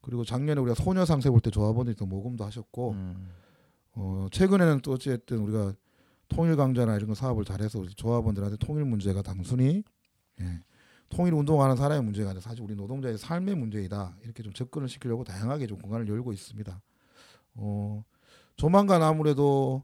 [0.02, 3.30] 그리고 작년에 우리가 소녀 상 세 볼 때 조합원들이 또 모금도 하셨고 음.
[3.96, 5.74] 어, 최근에는 또 어쨌든 우리가
[6.28, 9.84] 통일 강자나 이런 거 사업을 잘해서 조합원들한테 통일 문제가 단순히
[10.42, 10.60] 예,
[11.10, 15.68] 통일 운동하는 사람의 문제가 아니라 사실 우리 노동자의 삶의 문제이다 이렇게 좀 접근을 시키려고 다양하게
[15.68, 16.82] 좀 공간을 열고 있습니다.
[17.56, 18.04] 어,
[18.56, 19.84] 조만간 아무래도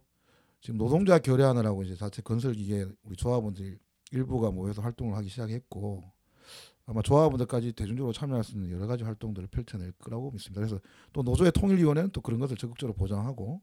[0.61, 3.79] 지금 노동자 결의안을 이제 자체 건설 기계 우리 조합원들
[4.11, 6.03] 일부가 모여서 활동을 하기 시작했고
[6.85, 10.59] 아마 조합원들까지 대중적으로 참여할 수 있는 여러 가지 활동들을 펼쳐낼 거라고 믿습니다.
[10.59, 10.81] 그래서
[11.13, 13.61] 또 노조의 통일위원회는 또 그런 것을 적극적으로 보장하고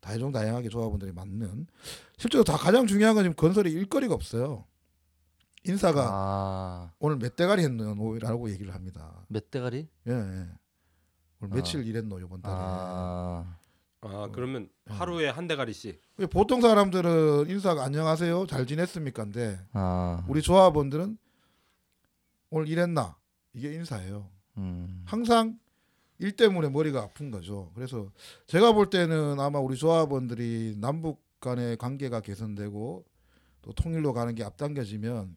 [0.00, 1.66] 다종 다양하게 조합원들이 맞는
[2.16, 4.64] 실제로 다 가장 중요한 건 지금 건설에 일거리가 없어요.
[5.66, 9.24] 인사가 아, 오늘 몇 대가리 했노라고 얘기를 합니다.
[9.28, 9.88] 몇 대가리?
[10.06, 10.48] 예, 예.
[11.40, 11.54] 오늘 아.
[11.54, 12.54] 며칠 일했노 이번 달에.
[12.56, 13.56] 아,
[14.00, 14.94] 아 그러면 네.
[14.94, 16.00] 하루에 한 대가리씩.
[16.18, 21.18] 왜 보통 사람들은 인사가 안녕하세요 잘 지냈습니까인데 아, 우리 조합원들은
[22.50, 23.16] 오늘 일했나
[23.52, 24.28] 이게 인사예요.
[24.58, 25.02] 음.
[25.04, 25.58] 항상
[26.18, 27.70] 일 때문에 머리가 아픈 거죠.
[27.74, 28.10] 그래서
[28.46, 33.04] 제가 볼 때는 아마 우리 조합원들이 남북 간의 관계가 개선되고
[33.66, 35.36] 또 통일로 가는 게 앞당겨지면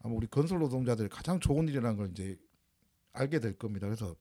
[0.00, 2.38] 아마 우리 건설 노동자들이 가장 좋은 일이라는 걸 이제
[3.12, 3.86] 알게 될 겁니다.
[3.86, 4.14] 그래서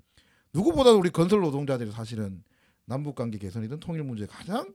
[0.53, 2.41] 누구보다도 우리 건설 노동자들이 사실은
[2.85, 4.73] 남북 관계 개선이든 통일 문제에 가장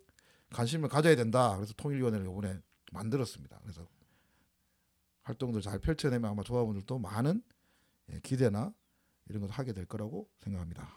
[0.52, 1.56] 관심을 가져야 된다.
[1.56, 2.58] 그래서 통일위원회를 이번에
[2.92, 3.58] 만들었습니다.
[3.62, 3.88] 그래서
[5.22, 7.42] 활동들 잘 펼쳐내면 아마 조합원들도 많은
[8.12, 8.74] 예, 기대나
[9.30, 10.94] 이런 걸 하게 될 거라고 생각합니다.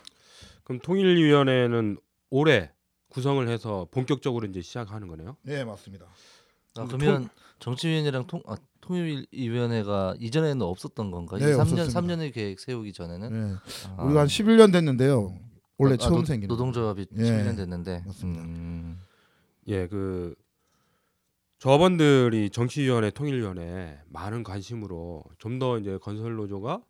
[0.66, 1.98] 그럼 통일위원회는
[2.30, 2.74] 올해
[3.08, 5.38] 구성을 해서 본격적으로 이제 시작하는 거네요.
[5.44, 6.08] 네 맞습니다.
[6.84, 11.40] 아, 통- 그러면 정치위원회랑 통, 아, 통일위원회가 이전에는 없었던 건가요?
[11.40, 12.00] 네, 3년 없었습니다.
[12.00, 13.56] 3년의 계획 세우기 전에는 네.
[13.98, 14.04] 아.
[14.04, 15.36] 우리가 한 11년 됐는데요.
[15.78, 18.44] 원래 아, 처음 노, 생긴 노동조합이 예, 11년 됐는데 맞습니다.
[18.44, 19.00] 음.
[19.68, 20.36] 예, 그
[21.60, 26.82] 조합원들이 정치위원회, 통일위원회 많은 관심으로 좀 더 이제 건설 노조가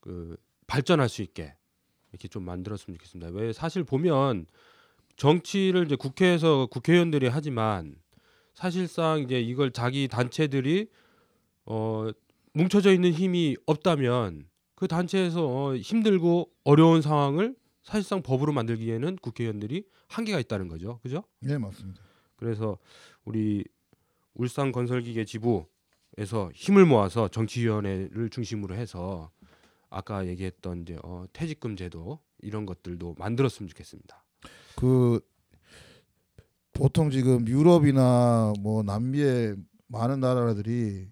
[0.00, 0.36] 그
[0.68, 1.54] 발전할 수 있게
[2.12, 3.30] 이렇게 좀 만들었으면 좋겠습니다.
[3.32, 4.46] 왜 사실 보면
[5.16, 7.96] 정치를 이제 국회에서 국회의원들이 하지만
[8.54, 10.88] 사실상 이제 이걸 자기 단체들이
[11.64, 12.10] 어
[12.54, 20.40] 뭉쳐져 있는 힘이 없다면 그 단체에서 어, 힘들고 어려운 상황을 사실상 법으로 만들기에는 국회의원들이 한계가
[20.40, 20.98] 있다는 거죠.
[21.02, 21.24] 그죠?
[21.40, 22.02] 네 맞습니다.
[22.36, 22.78] 그래서
[23.24, 23.64] 우리
[24.34, 29.30] 울산 건설기계 지부에서 힘을 모아서 정치위원회를 중심으로 해서
[29.88, 34.24] 아까 얘기했던 이제 어, 퇴직금 제도 이런 것들도 만들었으면 좋겠습니다.
[34.76, 35.20] 그
[36.72, 39.56] 보통 지금 유럽이나 뭐 남미의
[39.88, 41.08] 많은 나라들이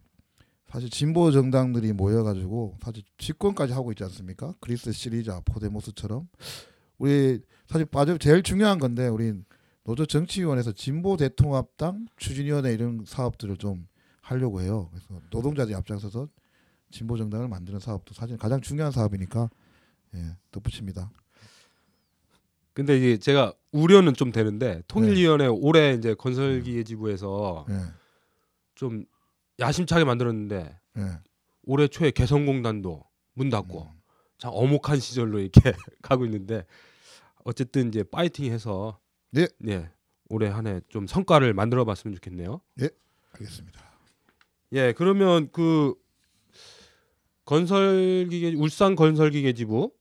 [0.69, 4.55] 사실 진보 정당들이 모여가지고 사실 집권까지 하고 있지 않습니까?
[4.61, 6.29] 그리스 시리자 포데모스처럼
[6.99, 9.33] 우리 사실 빠져 제일 중요한 건데 우리
[9.85, 13.87] 노조 정치위원회에서 진보 대통합당 추진위원회 이런 사업들을 좀
[14.21, 14.89] 하려고 해요.
[14.93, 16.29] 그래서 노동자들이 앞장서서
[16.91, 19.51] 진보 정당을 만드는 사업도 사실 가장 중요한 사업이니까
[20.15, 21.11] 예, 덧붙입니다.
[22.73, 27.75] 근데 이게 제가 우려는 좀 되는데 통일위원회 올해 이제 건설기계 지부에서 예,
[28.75, 29.05] 좀
[29.59, 31.03] 야심차게 만들었는데 예.
[31.65, 33.05] 올해 초에 개성공단도
[33.35, 34.01] 문 닫고 음.
[34.39, 35.61] 참 어목한 시절로 이렇게
[36.03, 36.65] 가고 있는데
[37.45, 38.99] 어쨌든 이제 파이팅해서
[39.31, 39.47] 네.
[39.69, 39.91] 예,
[40.29, 42.61] 올해 한 해 좀 성과를 만들어 봤으면 좋겠네요.
[43.33, 43.81] 알겠습니다.
[44.73, 45.95] 예, 그러면 그
[47.45, 49.93] 건설기계 울산 건설기계지부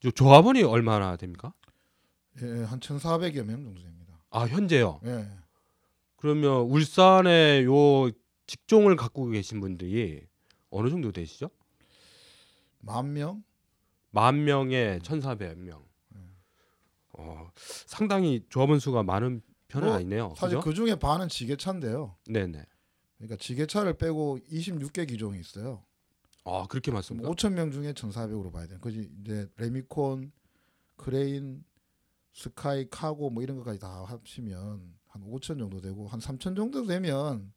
[0.00, 1.52] 저 조합원이 얼마나 됩니까?
[2.42, 4.20] 예, 한 1,400여 명 정도 됩니다.
[4.30, 5.00] 아 현재요.
[5.04, 5.28] 예.
[6.16, 8.10] 그러면 울산에 요
[8.46, 10.26] 직종을 갖고 계신 분들이
[10.70, 11.50] 어느 정도 되시죠?
[12.80, 13.42] 만 명?
[14.10, 15.88] 만 명에 천사백 명.
[17.18, 17.50] 어,
[17.86, 20.34] 상당히 조합원 수가 많은 편은 뭐, 아니네요.
[20.36, 20.68] 사실 그죠?
[20.68, 22.16] 그 중에 반은 지게차인데요.
[22.28, 22.64] 네 네.
[23.18, 25.84] 그러니까 지게차를 빼고 26개 기종이 있어요.
[26.44, 27.28] 아 그렇게 그럼 많습니까?
[27.28, 28.78] 5천 명 중에 1,400으로 봐야 돼요.
[28.80, 30.30] 그지 이제 레미콘,
[30.96, 31.64] 크레인,
[32.42, 37.52] sky, cargo 뭐 이런 것까지 다 합치면 한 5천 정도 되고 한 3천 정도 되면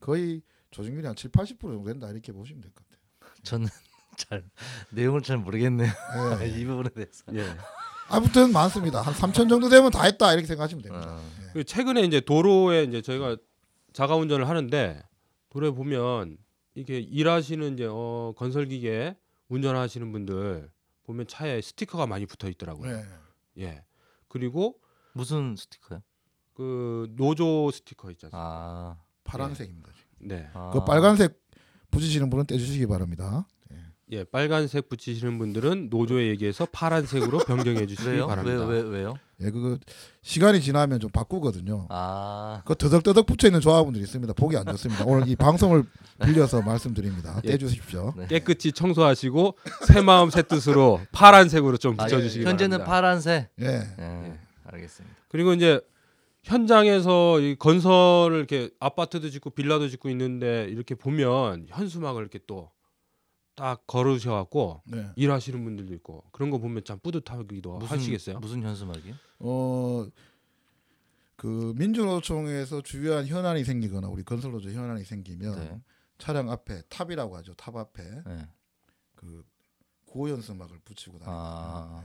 [0.00, 0.42] 거의
[0.72, 3.00] 조직률이 한 7, 80% 정도 된다 이렇게 보시면 될 것 같아요.
[3.44, 3.68] 저는
[4.16, 4.44] 잘
[4.90, 5.92] 내용을 잘 모르겠네요.
[6.42, 6.48] 예.
[6.58, 7.24] 이 부분에 대해서.
[7.34, 7.46] 예.
[8.08, 9.00] 아무튼 많습니다.
[9.00, 11.14] 한 3천 정도 되면 다 했다 이렇게 생각하시면 됩니다.
[11.16, 11.30] 어.
[11.52, 13.36] 그 최근에 이제 도로에 이제 저희가
[13.92, 15.00] 자가 운전을 하는데
[15.50, 16.36] 도로에 보면
[16.74, 19.16] 이게 일하시는 이제 어, 건설 기계
[19.48, 20.68] 운전하시는 분들
[21.04, 22.96] 보면 차에 스티커가 많이 붙어 있더라고요.
[22.96, 23.04] 네.
[23.58, 23.84] 예.
[24.30, 24.80] 그리고
[25.12, 26.02] 무슨 스티커요?
[26.54, 28.40] 그 노조 스티커 있잖아요.
[28.40, 29.90] 아, 파란색입니다.
[29.92, 30.28] 지금.
[30.28, 30.48] 네.
[30.54, 30.70] 아.
[30.72, 31.38] 그 빨간색
[31.90, 33.46] 붙이시는 분은 떼주시기 바랍니다.
[34.12, 38.26] 예, 빨간색 붙이시는 분들은 노조에 얘기해서 파란색으로 변경해 주시기 왜요?
[38.26, 38.66] 바랍니다.
[38.66, 39.14] 왜, 왜, 왜요?
[39.40, 39.78] 예, 그
[40.22, 41.86] 시간이 지나면 좀 바꾸거든요.
[41.90, 44.32] 아, 그 더덕더덕 붙여 있는 조합원들이 있습니다.
[44.34, 45.04] 보기 안 좋습니다.
[45.06, 45.84] 오늘 이 방송을
[46.24, 47.40] 빌려서 말씀드립니다.
[47.44, 47.52] 예.
[47.52, 48.12] 떼 주십시오.
[48.16, 48.26] 네.
[48.26, 52.90] 깨끗이 청소하시고 새 마음 새 뜻으로 파란색으로 좀 아, 붙여주시기 현재는 바랍니다.
[52.90, 53.48] 파란색.
[53.60, 53.66] 예.
[53.98, 55.16] 예, 알겠습니다.
[55.28, 55.80] 그리고 이제
[56.42, 62.70] 현장에서 이 건설을 이렇게 아파트도 짓고 빌라도 짓고 있는데 이렇게 보면 현수막을 이렇게 또
[63.60, 65.10] 딱 걸으셔갖고 네.
[65.16, 68.38] 일하시는 분들도 있고 그런 거 보면 참 뿌듯하기도 무슨 하시겠어요?
[68.38, 69.14] 무슨 현수막이요?
[69.40, 70.06] 어,
[71.36, 75.78] 그 민주노총에서 주요한 현안이 생기거나 우리 건설노조 현안이 생기면 네.
[76.16, 77.52] 차량 앞에 탑이라고 하죠.
[77.52, 78.48] 탑 앞에 네.
[79.14, 79.44] 그
[80.06, 81.18] 현수막을 붙이고.
[81.26, 82.02] 아,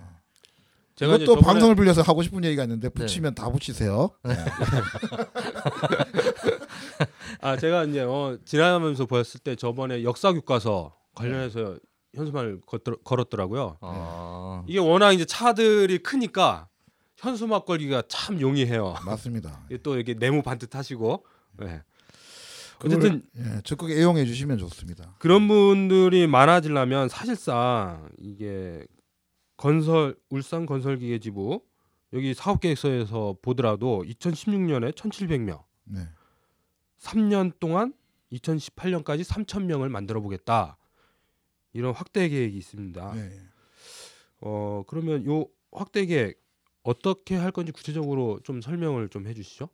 [0.95, 4.09] 제가 이제 이것도 저번에- 방송을 빌려서 하고 싶은 얘기가 있는데 붙이면 다 붙이세요.
[7.39, 11.77] 아 제가 이제 어, 지나가면서 보였을 때 저번에 역사 교과서 관련해서
[12.13, 13.77] 현수막을 걷더- 걸었더라고요.
[13.81, 16.69] 아, 이게 워낙 이제 차들이 크니까
[17.17, 18.95] 현수막 걸기가 참 용이해요.
[19.05, 19.65] 맞습니다.
[19.83, 21.25] 또 이게 네모 반듯 하시고
[21.57, 21.81] 네.
[22.79, 25.15] 그걸, 어쨌든 예, 적극 애용해 주시면 좋습니다.
[25.19, 28.85] 그런 분들이 많아지려면 사실상 이게
[29.57, 31.61] 건설 울산 건설 기계지부
[32.13, 36.07] 여기 사업 계획서에서 보더라도 2016년에 1,700명, 네.
[36.99, 37.93] 3년 동안
[38.33, 40.77] 2018년까지 3,000명을 만들어 보겠다.
[41.75, 43.13] 이런 확대 계획이 있습니다.
[43.15, 43.39] 네.
[44.39, 46.41] 어 그러면 요 확대 계획
[46.83, 49.67] 어떻게 할 건지 구체적으로 좀 설명을 좀 해주시죠.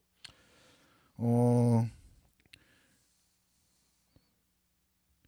[1.18, 1.88] 어,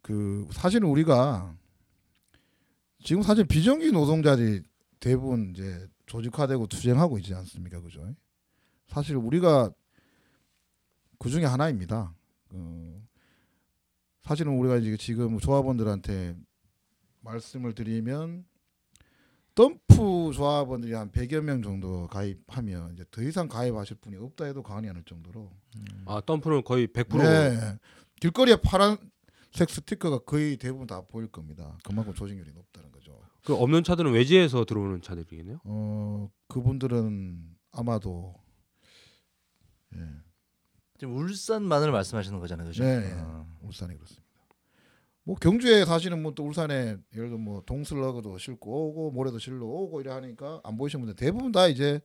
[0.01, 1.55] 그 사실은 우리가
[3.03, 4.63] 지금 사실 비정규 노동자들이
[4.99, 8.15] 대부분 이제 조직화되고 투쟁하고 있지 않습니까, 그죠?
[8.87, 9.69] 사실 우리가
[11.19, 12.15] 그 중에 하나입니다.
[12.49, 13.01] 어,
[14.23, 16.35] 사실은 우리가 이제 지금 조합원들한테
[17.23, 18.45] 말씀을 드리면
[19.55, 24.89] 덤프 조합원들이 한 100여 명 정도 가입하면 이제 더 이상 가입하실 분이 없다 해도 과언이
[24.89, 25.51] 아닐 정도로
[26.05, 27.77] 아 덤프는 거의 100% 네.
[28.19, 31.77] 길거리에 파란색 스티커가 거의 대부분 다 보일 겁니다.
[31.83, 33.19] 그만큼 조직률이 높다는 거죠.
[33.45, 35.59] 그 없는 차들은 외지에서 들어오는 차들이겠네요.
[35.65, 38.33] 어 그분들은 아마도
[39.95, 39.99] 예,
[40.97, 42.83] 지금 울산만을 말씀하시는 거잖아요, 그죠?
[42.83, 44.22] 네, 아, 울산이 그렇습니다.
[45.25, 50.01] 뭐 경주에 사시는 분 또 울산에 예를 들어 뭐 동슬러그도 싣고 오고 모래도 실러 오고
[50.01, 52.01] 이래 하니까 안 보이시는 분들 대부분 다 이제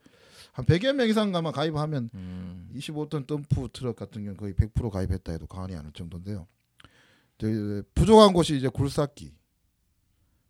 [0.52, 5.32] 한 100여 명 이상 가만 가입하면 음, 25톤 덤프 트럭 같은 경우 거의 100% 가입했다
[5.32, 6.46] 해도 과언이 아닐 정도인데요.
[7.94, 9.32] 부족한 곳이 이제 굴삭기.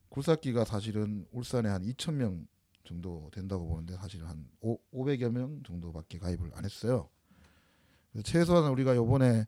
[0.09, 2.46] 굴삭기가 사실은 울산에 한 2천 명
[2.85, 7.09] 정도 된다고 보는데 사실 한 5, 500여 명 정도밖에 가입을 안 했어요.
[8.24, 9.46] 최소한 우리가 요번에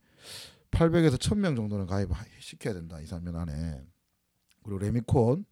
[0.71, 3.01] 800에서 1000명 정도는 가입 시켜야 된다.
[3.01, 3.85] 2, 3년 안에.
[4.63, 5.45] 그리고 레미콘.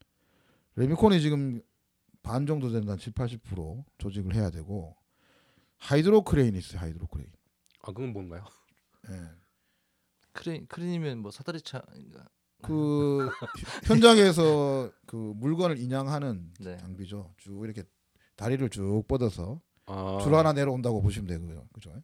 [0.76, 1.60] 레미콘이 지금
[2.22, 2.96] 반 정도 된다.
[2.96, 4.96] 7, 80% 조직을 해야 되고
[5.78, 6.80] hydro 크레인이 있어요.
[6.80, 7.30] hydro 크레인.
[7.82, 8.44] 아 그건 뭔가요?
[9.10, 9.30] 예.
[10.32, 12.28] 크레인 크레인이면 뭐 사다리 차인가?
[12.62, 13.30] 그
[13.84, 16.76] 현장에서 그 물건을 인양하는 네.
[16.78, 17.34] 장비죠.
[17.38, 17.84] 쭉 이렇게
[18.36, 21.68] 다리를 쭉 뻗어서 아, 줄 하나 내려온다고 보시면 되고요.
[21.72, 22.02] 그죠?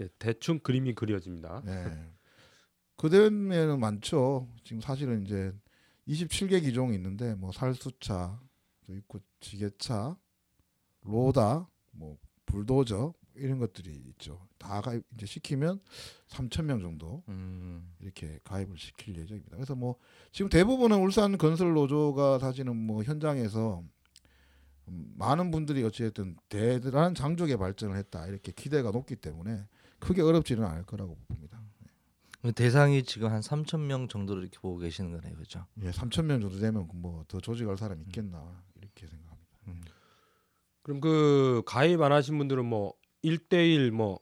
[0.00, 1.62] 예, 대충 그림이 그려집니다.
[1.64, 1.72] 네.
[2.98, 4.48] 그다음에는 많죠.
[4.64, 5.52] 지금 사실은 이제
[6.08, 10.16] 27개 기종이 있는데 뭐 살수차도 있고 지게차,
[11.02, 14.40] 로다, 뭐 불도저 이런 것들이 있죠.
[14.58, 15.80] 다 가입 이제 시키면
[16.28, 19.56] 3천 명 정도 음, 이렇게 가입을 시킬 예정입니다.
[19.56, 19.96] 그래서 뭐
[20.32, 23.84] 지금 대부분은 울산 건설 노조가 사실은 뭐 현장에서
[24.88, 29.66] 음, 많은 분들이 어찌됐든 대단한 장족의 발전을 했다 이렇게 기대가 높기 때문에
[30.00, 31.62] 크게 어렵지는 않을 거라고 봅니다.
[32.54, 35.66] 대상이 지금 한 3천 명 정도로 이렇게 보고 계시는 거네요, 그렇죠?
[35.82, 39.92] 예, 3천 명 정도 되면 뭐 더 조직할 사람이 있겠나 이렇게 생각합니다.
[40.82, 44.20] 그럼 그 가입 안 하신 분들은 뭐 1대1 뭐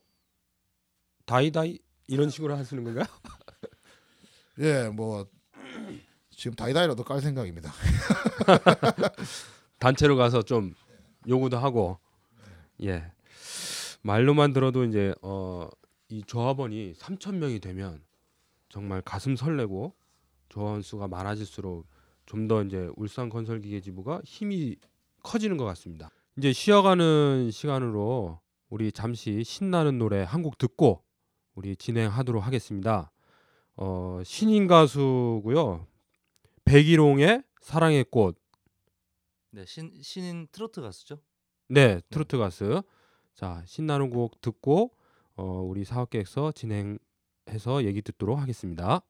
[1.26, 3.04] 다이다이 이런 식으로 하시는 건가요?
[4.60, 5.26] 예, 뭐
[6.30, 7.72] 지금 다이다이라도 깔 생각입니다.
[9.78, 10.72] 단체로 가서 좀
[11.28, 11.98] 요구도 하고
[12.82, 13.12] 예
[14.02, 15.68] 말로만 들어도 이제 어
[16.08, 18.00] 이 조합원이 3천 명이 되면
[18.76, 19.94] 정말 가슴 설레고
[20.50, 21.86] 조합원 수가 많아질수록
[22.26, 24.76] 좀 더 이제 울산 건설 기계 지부가 힘이
[25.22, 26.10] 커지는 것 같습니다.
[26.36, 31.02] 이제 쉬어가는 시간으로 우리 잠시 신나는 노래 한 곡 듣고
[31.54, 33.10] 우리 진행하도록 하겠습니다.
[33.76, 35.86] 어, 신인 가수고요.
[36.66, 38.36] 백일홍의 사랑의 꽃.
[39.52, 41.18] 네, 신 신인 트로트 가수죠.
[41.68, 42.82] 네, 트로트 가수.
[43.34, 44.90] 자, 신나는 곡 듣고
[45.36, 46.98] 어, 우리 사업 계획서 진행
[47.50, 49.02] 해서 얘기 듣도록 하겠습니다.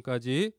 [0.00, 0.52] 지금까지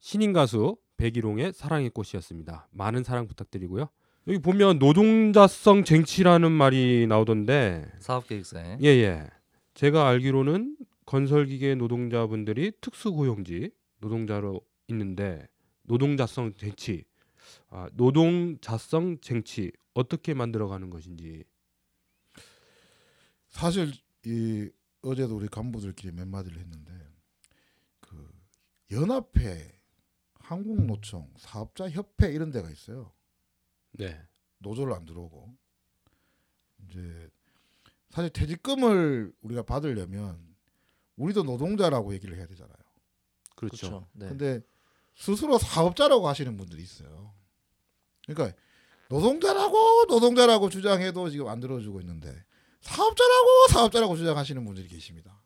[0.00, 2.68] 신인 가수 백일홍의 사랑의 꽃이었습니다.
[2.72, 3.88] 많은 사랑 부탁드리고요.
[4.28, 9.26] 여기 보면 노동자성 쟁취라는 말이 나오던데, 사업 계획서에 예 예,
[9.74, 15.46] 제가 알기로는 건설기계 노동자분들이 특수고용직 노동자로 있는데
[15.82, 17.04] 노동자성 쟁취,
[17.70, 21.44] 아, 노동자성 쟁취 어떻게 만들어가는 것인지,
[23.48, 23.92] 사실
[24.24, 24.68] 이
[25.02, 27.05] 어제도 우리 간부들끼리 몇 마디를 했는데 그
[28.90, 29.80] 연합회,
[30.40, 33.12] 한국노총, 사업자협회 이런 데가 있어요.
[33.92, 34.20] 네,
[34.58, 35.56] 노조를 안 들어오고
[36.84, 37.30] 이제
[38.10, 40.54] 사실 퇴직금을 우리가 받으려면
[41.16, 42.76] 우리도 노동자라고 얘기를 해야 되잖아요.
[43.56, 43.88] 그렇죠.
[43.88, 44.06] 그렇죠.
[44.12, 44.28] 네.
[44.28, 44.60] 근데
[45.14, 47.34] 스스로 사업자라고 하시는 분들이 있어요.
[48.26, 48.56] 그러니까
[49.08, 52.44] 노동자라고 노동자라고 주장해도 지금 안 들어주고 있는데
[52.80, 55.40] 사업자라고 사업자라고 주장하시는 분들이 계십니다.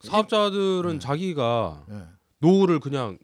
[0.00, 0.98] 사업자들은 네.
[0.98, 2.15] 자기가 예.
[2.38, 3.18] 노후를 그냥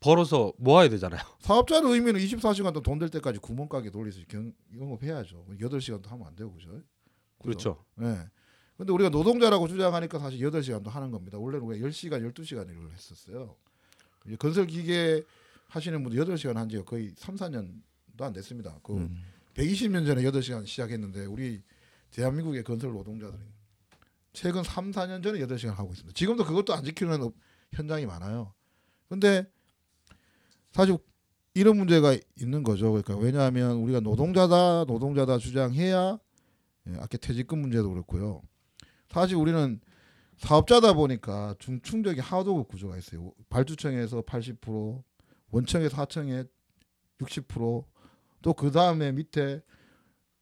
[0.00, 1.20] 벌어서 모아야 되잖아요.
[1.40, 5.46] 사업자의 의미는 24시간 동안 돈될 때까지 구멍가게 돌리서 경, 영업해야죠.
[5.58, 6.82] 8시간도 하면 안 되고 그죠?
[7.40, 7.84] 그렇죠.
[8.00, 8.28] 예.
[8.76, 11.36] 근데 우리가 노동자라고 주장하니까 사실 8시간도 하는 겁니다.
[11.38, 13.56] 원래는 우리가 10시간, 12시간 일을 했었어요.
[14.38, 15.24] 건설 기계
[15.68, 18.78] 하시는 분들 8시간 한 지가 거의 3, 4년도 안 됐습니다.
[18.82, 19.22] 그 음.
[19.54, 21.60] 120년 전에 8시간 시작했는데 우리
[22.12, 23.44] 대한민국의 건설 노동자들은
[24.32, 26.14] 최근 3, 4년 전에 8시간 하고 있습니다.
[26.14, 27.34] 지금도 그것도 안 지키는 업-
[27.72, 28.52] 현장이 많아요.
[29.08, 29.46] 근데
[30.72, 30.96] 사실
[31.54, 32.90] 이런 문제가 있는 거죠.
[32.90, 36.18] 그러니까 왜냐하면 우리가 노동자다 노동자다 주장해야
[36.88, 38.42] 예, 아까 퇴직금 문제도 그렇고요.
[39.08, 39.80] 사실 우리는
[40.38, 43.32] 사업자다 보니까 중층적인 하도급 구조가 있어요.
[43.48, 45.02] 발주청에서 80%,
[45.50, 46.44] 원청에서 하청에
[47.18, 49.60] 60%또 그 다음에 밑에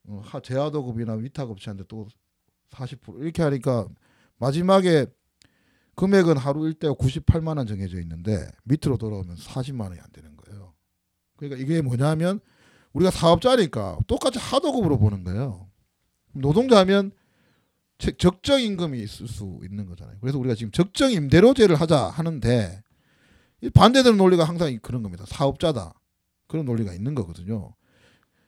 [0.09, 2.07] 어, 하 제하도급이나 위탁업체한테 또
[2.71, 3.89] 40% 이렇게 하니까
[4.39, 5.07] 마지막에
[5.97, 10.75] 금액은 하루 일대가 98만 원 정해져 있는데 밑으로 돌아오면 40만 원이 안 되는 거예요.
[11.37, 12.41] 그러니까 이게 뭐냐면
[12.93, 15.69] 우리가 사업자니까 똑같이 하도급으로 보는 거예요.
[16.33, 17.13] 노동자면
[17.99, 20.17] 책- 적정 임금이 있을 수 있는 거잖아요.
[20.21, 22.83] 그래서 우리가 지금 적정 임대료제를 하자 하는데
[23.63, 25.25] 이 반대되는 논리가 항상 이- 그런 겁니다.
[25.27, 25.95] 사업자다
[26.47, 27.75] 그런 논리가 있는 거거든요.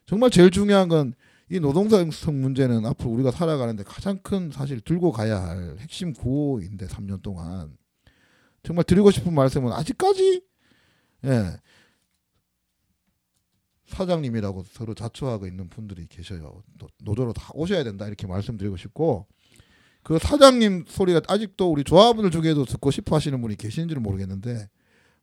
[0.05, 1.13] 정말 제일 중요한 건
[1.51, 7.23] 이 노동성 문제는 앞으로 우리가 살아가는데 가장 큰 사실 들고 가야 할 핵심 구호인데 3년
[7.23, 7.75] 동안
[8.61, 10.43] 정말 드리고 싶은 말씀은 아직까지
[11.25, 11.59] 예
[13.87, 16.61] 사장님이라고 서로 자초하고 있는 분들이 계셔요.
[16.77, 19.25] 또 노조로 다 오셔야 된다 이렇게 말씀드리고 싶고
[20.03, 24.69] 그 사장님 소리가 아직도 우리 조합원들 중에도 듣고 싶어 하시는 분이 계신지는 모르겠는데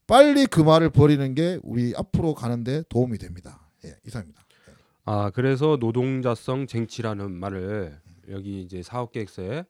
[0.08, 3.68] 빨리 그 말을 버리는 게 우리 앞으로 가는데 도움이 됩니다.
[3.84, 4.45] 예, 이상입니다.
[5.06, 7.96] 아 그래서 노동자성 쟁취라는 말을
[8.28, 9.64] 여기 이제 사업 계획서에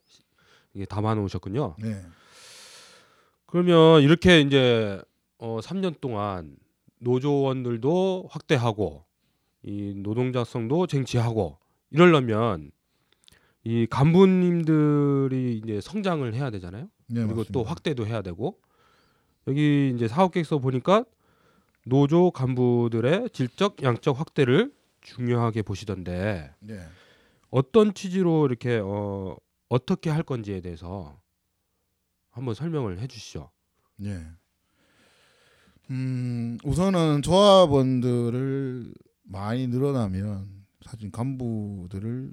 [0.89, 1.77] 담아 놓으셨군요.
[1.79, 2.03] 네.
[3.45, 5.01] 그러면 이렇게 이제
[5.39, 6.57] 어 3년 동안
[7.01, 9.05] 노조원들도 확대하고
[9.63, 11.59] 이 노동자성도 쟁취하고
[11.91, 12.71] 이러려면
[13.63, 16.89] 이 간부님들이 이제 성장을 해야 되잖아요.
[17.09, 17.71] 네, 그리고 또 맞습니다.
[17.71, 18.59] 확대도 해야 되고
[19.49, 21.05] 여기 이제 사업 계획서 보니까
[21.85, 24.73] 노조 간부들의 질적 양적 확대를
[25.07, 26.85] 중요하게 보시던데 네.
[27.51, 29.37] 어떤 취지로 이렇게 어
[29.69, 31.21] 어떻게 할 건지에 대해서
[32.31, 33.51] 한번 설명을 해주시죠.
[33.97, 34.27] 네.
[35.91, 38.93] 음, 우선은 조합원들을
[39.23, 42.33] 많이 늘어나면 사실 간부들을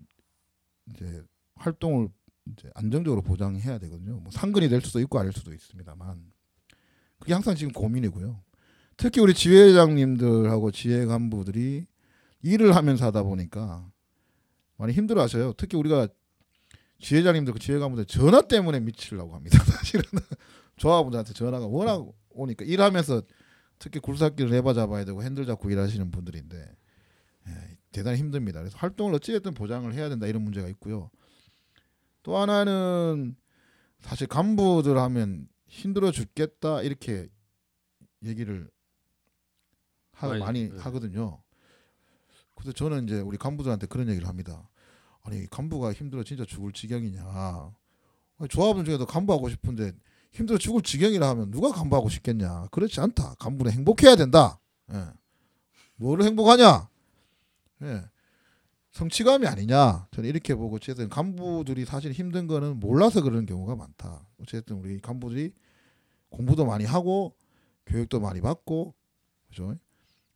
[0.90, 1.24] 이제
[1.56, 2.10] 활동을
[2.52, 4.20] 이제 안정적으로 보장해야 되거든요.
[4.20, 6.32] 뭐 상근이 될 수도 있고 아닐 수도 있습니다만
[7.20, 8.44] 그게 항상 지금 고민이고요.
[8.98, 11.86] 특히 우리 지회장님들하고 지회 간부들이
[12.44, 13.89] 일을 하면서 하다 보니까
[14.78, 15.54] 많이 힘들어하셔요.
[15.54, 16.08] 특히 우리가
[17.00, 19.58] 지회장님들, 그 지회 간부들 전화 때문에 미치려고 합니다.
[19.66, 20.04] 사실은
[20.78, 23.24] 조합원들한테 전화가 워낙 오니까 일하면서
[23.80, 26.76] 특히 굴삭기를 내봐 잡아야 되고 핸들 잡고 일하시는 분들인데
[27.48, 28.60] 예, 대단히 힘듭니다.
[28.60, 31.10] 그래서 활동을 어찌됐든 보장을 해야 된다 이런 문제가 있고요.
[32.24, 33.36] 또 하나는
[34.00, 37.28] 사실 간부들 하면 힘들어 죽겠다 이렇게
[38.24, 38.70] 얘기를
[40.14, 40.78] 하, 많이, 많이 네.
[40.80, 41.43] 하거든요.
[42.64, 44.70] 그래서 저는 이제 우리 간부들한테 그런 얘기를 합니다.
[45.24, 47.74] 아니 간부가 힘들어 진짜 죽을 지경이냐?
[48.49, 49.91] 조합원 중에도 간부하고 싶은데
[50.32, 52.68] 힘들어 죽을 지경이라 하면 누가 간부하고 싶겠냐?
[52.72, 53.36] 그렇지 않다.
[53.36, 54.59] 간부는 행복해야 된다.
[54.93, 55.07] 예.
[55.97, 56.89] 뭐를 행복하냐?
[57.84, 58.03] 예.
[58.91, 60.07] 성취감이 아니냐?
[60.11, 64.26] 저는 이렇게 보고 어쨌든 간부들이 사실 힘든 거는 몰라서 그러는 경우가 많다.
[64.39, 65.51] 어쨌든 우리 간부들이
[66.30, 67.36] 공부도 많이 하고
[67.86, 68.93] 교육도 많이 받고
[69.49, 69.76] 그죠?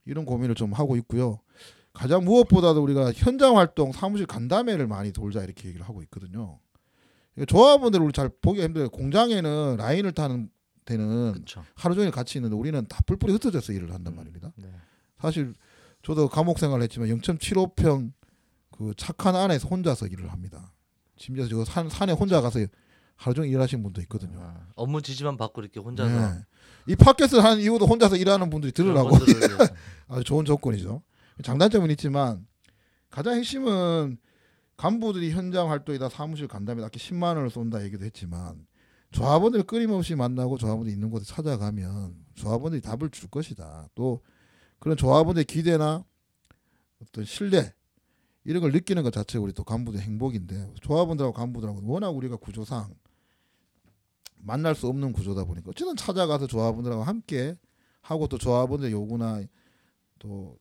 [0.05, 1.39] 이런 고민을 좀 하고 있고요.
[1.97, 6.59] 가장 무엇보다도 우리가 현장 활동 사무실 간담회를 많이 돌자 이렇게 얘기를 하고 있거든요.
[7.47, 8.89] 조합원들 우리 잘 보기 힘들어요.
[8.89, 10.49] 공장에는 라인을 타는
[10.85, 11.63] 데는 그렇죠.
[11.73, 14.51] 하루 종일 같이 있는데 우리는 다 뿔뿔이 흩어져서 일을 한단 말입니다.
[14.57, 14.67] 네.
[15.19, 15.55] 사실
[16.03, 18.11] 저도 감옥 생활을 했지만 0.75평
[18.71, 20.71] 그 착한 안에서 혼자서 일을 합니다.
[21.17, 22.59] 심지어 저 산, 산에 혼자 가서
[23.15, 24.39] 하루 종일 일하시는 분도 있거든요.
[24.39, 26.41] 아, 업무 지시만 받고 이렇게 혼자서 네.
[26.85, 29.73] 이 팟캐스트 하는 이유도 혼자서 일하는 분들이 들으라고 위해서.
[30.07, 31.01] 아주 좋은 조건이죠.
[31.43, 32.45] 장단점은 있지만
[33.09, 34.17] 가장 핵심은
[34.75, 38.67] 간부들이 현장 활동이다 사무실 간다면 아까 10만 원을 쏜다 얘기도 했지만
[39.11, 43.87] 조합원들 끊임없이 만나고 조합원들 있는 곳에 찾아가면 조합원들이 답을 줄 것이다.
[43.95, 44.21] 또
[44.79, 46.03] 그런 조합원들의 기대나
[47.01, 47.73] 어떤 신뢰
[48.43, 52.93] 이런 걸 느끼는 것 자체가 우리 또 간부들의 행복인데 조합원들하고 간부들하고 워낙 우리가 구조상
[54.37, 57.57] 만날 수 없는 구조다 보니까 어쨌든 찾아가서 조합원들하고 함께
[58.01, 59.41] 하고 또 조합원들의 요구나
[60.19, 60.57] 또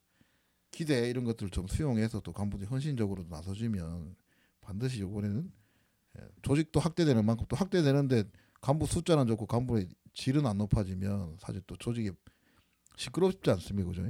[0.76, 4.14] 기대 이런 것들을 좀 수용해서 또 간부들이 헌신적으로 나서주면
[4.60, 5.50] 반드시 이번에는
[6.18, 8.24] 예, 조직도 확대되는 만큼 또 확대되는데
[8.60, 12.10] 간부 숫자는 좋고 간부의 질은 안 높아지면 사실 또 조직이
[12.94, 14.04] 시끄럽지 않습니까, 그죠?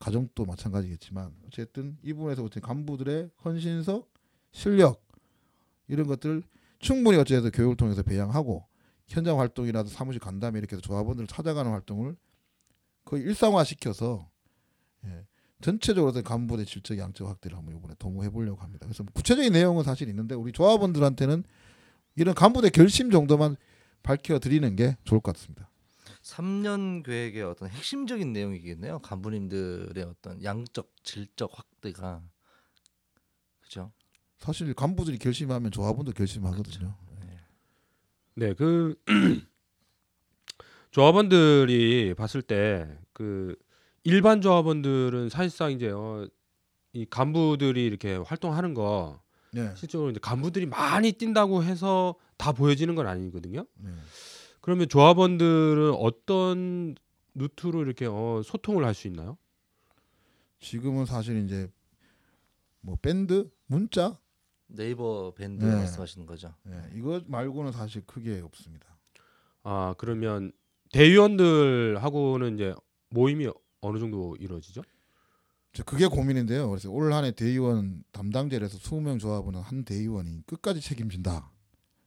[0.00, 4.12] 가정도 마찬가지겠지만 어쨌든 이 부분에서 어쨌든 간부들의 헌신석,
[4.50, 5.06] 실력
[5.86, 6.42] 이런 것들
[6.80, 8.66] 충분히 어쨌든 교육을 통해서 배양하고
[9.06, 12.16] 현장 활동이라도 사무실 간담회 이렇게 해서 조합원들을 찾아가는 활동을
[13.04, 14.28] 거의 일상화 시켜서
[15.04, 15.26] 예,
[15.62, 18.86] 전체적으로 간부의 질적 양적 확대를 한번 이번에 도모해 보려고 합니다.
[18.86, 21.44] 그래서 구체적인 내용은 사실 있는데 우리 조합원들한테는
[22.16, 23.56] 이런 간부의 결심 정도만
[24.02, 25.70] 밝혀 드리는 게 좋을 것 같습니다.
[26.22, 28.98] 3년 계획의 어떤 핵심적인 내용이겠네요.
[29.00, 32.22] 간부님들의 어떤 양적 질적 확대가
[33.60, 33.92] 그죠?
[34.38, 36.96] 사실 간부들이 결심하면 조합원도 결심하거든요.
[38.34, 38.96] 네, 그
[40.90, 43.54] 조합원들이 봤을 때 그
[44.04, 46.26] 일반 조합원들은 사실상 이제 어,
[46.92, 49.20] 이 간부들이 이렇게 활동하는 거
[49.52, 49.72] 네.
[49.76, 53.64] 실제로 이제 간부들이 많이 뛴다고 해서 다 보여지는 건 아니거든요.
[53.78, 53.90] 네.
[54.60, 56.94] 그러면 조합원들은 어떤
[57.34, 59.38] 루트로 이렇게 어, 소통을 할 수 있나요?
[60.60, 61.68] 지금은 사실 이제
[62.80, 64.18] 뭐 밴드, 문자
[64.66, 65.74] 네이버 밴드 네.
[65.74, 66.54] 말씀하시는 거죠.
[66.68, 68.86] 예, 이거 말고는 사실 크게 없습니다.
[69.64, 70.52] 아 그러면
[70.92, 72.74] 대의원들하고는 이제
[73.10, 73.48] 모임이
[73.82, 74.82] 어느 정도 이루어지죠?
[75.74, 76.68] 저 그게 고민인데요.
[76.68, 81.50] 그래서 올 한해 대의원 담당제를 해서 20명 조합원은 한 대의원이 끝까지 책임진다.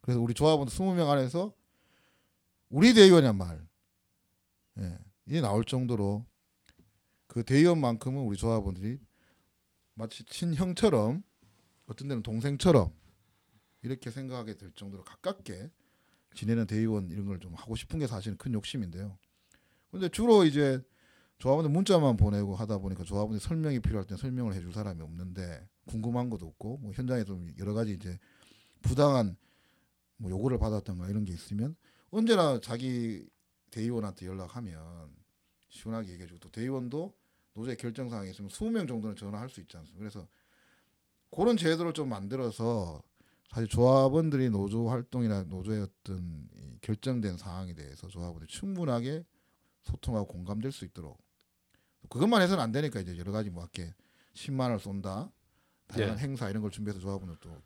[0.02, 1.54] 그래서 우리 조합원 20명 안에서
[2.70, 3.68] 우리 대의원이란 말,
[4.80, 6.26] 예, 이게 나올 정도로
[7.28, 9.00] 그 대의원만큼은 우리 조합원들이
[9.96, 11.24] 마치 친형처럼
[11.88, 12.92] 어떤 데는 동생처럼
[13.82, 15.70] 이렇게 생각하게 될 정도로 가깝게
[16.36, 19.18] 지내는 대의원 이런 걸 좀 하고 싶은 게 사실은 큰 욕심인데요.
[19.92, 20.82] 근데 주로 이제
[21.40, 26.48] 조합원들 문자만 보내고 하다 보니까 조합원들 설명이 필요할 때 설명을 해줄 사람이 없는데 궁금한 것도
[26.48, 28.18] 없고 뭐 현장에서 여러 가지 이제
[28.82, 29.36] 부당한
[30.18, 31.76] 뭐 요구를 받았던가 이런 게 있으면
[32.10, 33.28] 언제나 자기
[33.72, 35.14] 대의원한테 연락하면
[35.70, 37.14] 시원하게 얘기해주고 또 대의원도
[37.54, 40.00] 노조의 결정 사항이 있으면 20명 정도는 전화할 수 있지 않습니까?
[40.00, 40.28] 그래서
[41.30, 43.02] 그런 제도를 좀 만들어서
[43.50, 49.26] 사실 조합원들이 노조 활동이나 노조의 어떤 이 결정된 사항에 대해서 조합원들이 충분하게
[49.82, 51.25] 소통하고 공감될 수 있도록
[52.10, 53.94] 그것만 해서는 안 되니까 이제 여러 가지 뭐 이렇게
[54.34, 55.32] 10만 원을 쏜다
[55.88, 56.24] 다양한 네.
[56.24, 57.62] 행사 이런 걸 준비해서 조합원들 또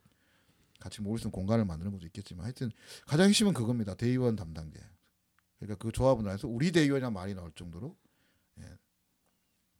[0.78, 2.70] 같이 모일 수 있는 공간을 만드는 것도 있겠지만 하여튼
[3.06, 4.80] 가장 핵심은 그겁니다 대의원 담당제
[5.58, 7.96] 그러니까 그 조합원들 안에서 우리 대의원이란 말이 나올 정도로
[8.60, 8.78] 예,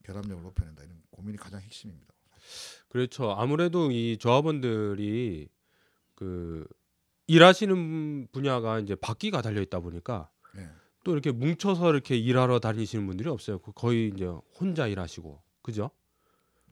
[0.04, 2.14] 결합력을 높여낸다 이런 고민이 가장 핵심입니다.
[2.88, 3.32] 그렇죠.
[3.32, 5.48] 아무래도 이 조합원들이
[6.14, 6.66] 그
[7.26, 10.68] 일하시는 분야가 이제 바퀴가 달려 있다 보니까 예.
[11.04, 13.58] 또 이렇게 뭉쳐서 이렇게 일하러 다니시는 분들이 없어요.
[13.58, 14.26] 그 거의 이제
[14.58, 15.90] 혼자 일하시고 그죠?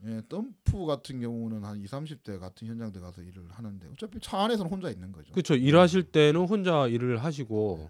[0.05, 4.71] 예, 덤프 같은 경우는 한 20, 30대 같은 현장들 가서 일을 하는데 어차피 차 안에서는
[4.71, 5.31] 혼자 있는 거죠.
[5.33, 5.55] 그렇죠.
[5.55, 7.89] 일하실 때는 혼자 일을 하시고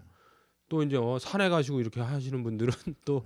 [0.68, 2.72] 또 이제 어, 산에 가시고 이렇게 하시는 분들은
[3.04, 3.24] 또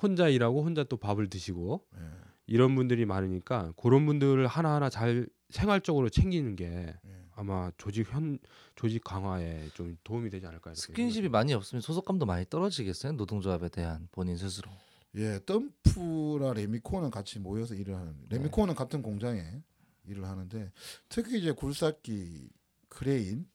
[0.00, 2.00] 혼자 일하고 혼자 또 밥을 드시고 예,
[2.46, 7.19] 이런 분들이 많으니까 그런 분들을 하나하나 잘 생활적으로 챙기는 게 예.
[7.40, 8.38] 아마 조직 현
[8.76, 13.12] 조직 강화에 좀 도움이 되지 않을까 이렇게 스킨십이 많이 없으면 소속감도 많이 떨어지겠어요.
[13.12, 14.70] 노동조합에 대한 본인 스스로.
[15.14, 18.14] 예, 덤프랑 레미콘은 같이 모여서 일을 하는.
[18.28, 19.62] 레미콘은 같은 공장에
[20.04, 20.70] 일을 하는데
[21.08, 22.50] 특히 이제 굴삭기
[22.90, 23.48] 크레인,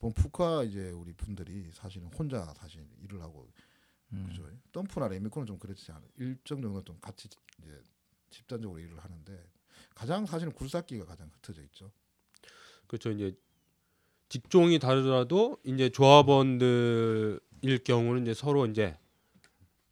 [0.00, 3.48] 펌프카 이제 우리 분들이 사실은 혼자 사실 일을 하고
[4.12, 4.26] 음.
[4.28, 4.42] 그죠.
[4.72, 6.10] 덤프나 레미콘은 좀 그렇지 않아요.
[6.16, 7.28] 일정 정도 좀 같이
[7.62, 7.80] 이제
[8.30, 9.46] 집단적으로 일을 하는데
[9.94, 11.92] 가장 사실은 굴삭기가 가장 흩어져 있죠.
[12.88, 13.10] 그렇죠.
[13.10, 13.36] 이제
[14.28, 18.98] 직종이 다르더라도 이제 조합원들일 경우는 이제 서로 이제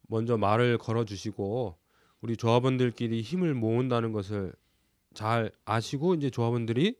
[0.07, 1.77] 먼저 말을 걸어 주시고
[2.21, 4.53] 우리 조합원들끼리 힘을 모은다는 것을
[5.13, 6.95] 잘 아시고 이제 조합원들이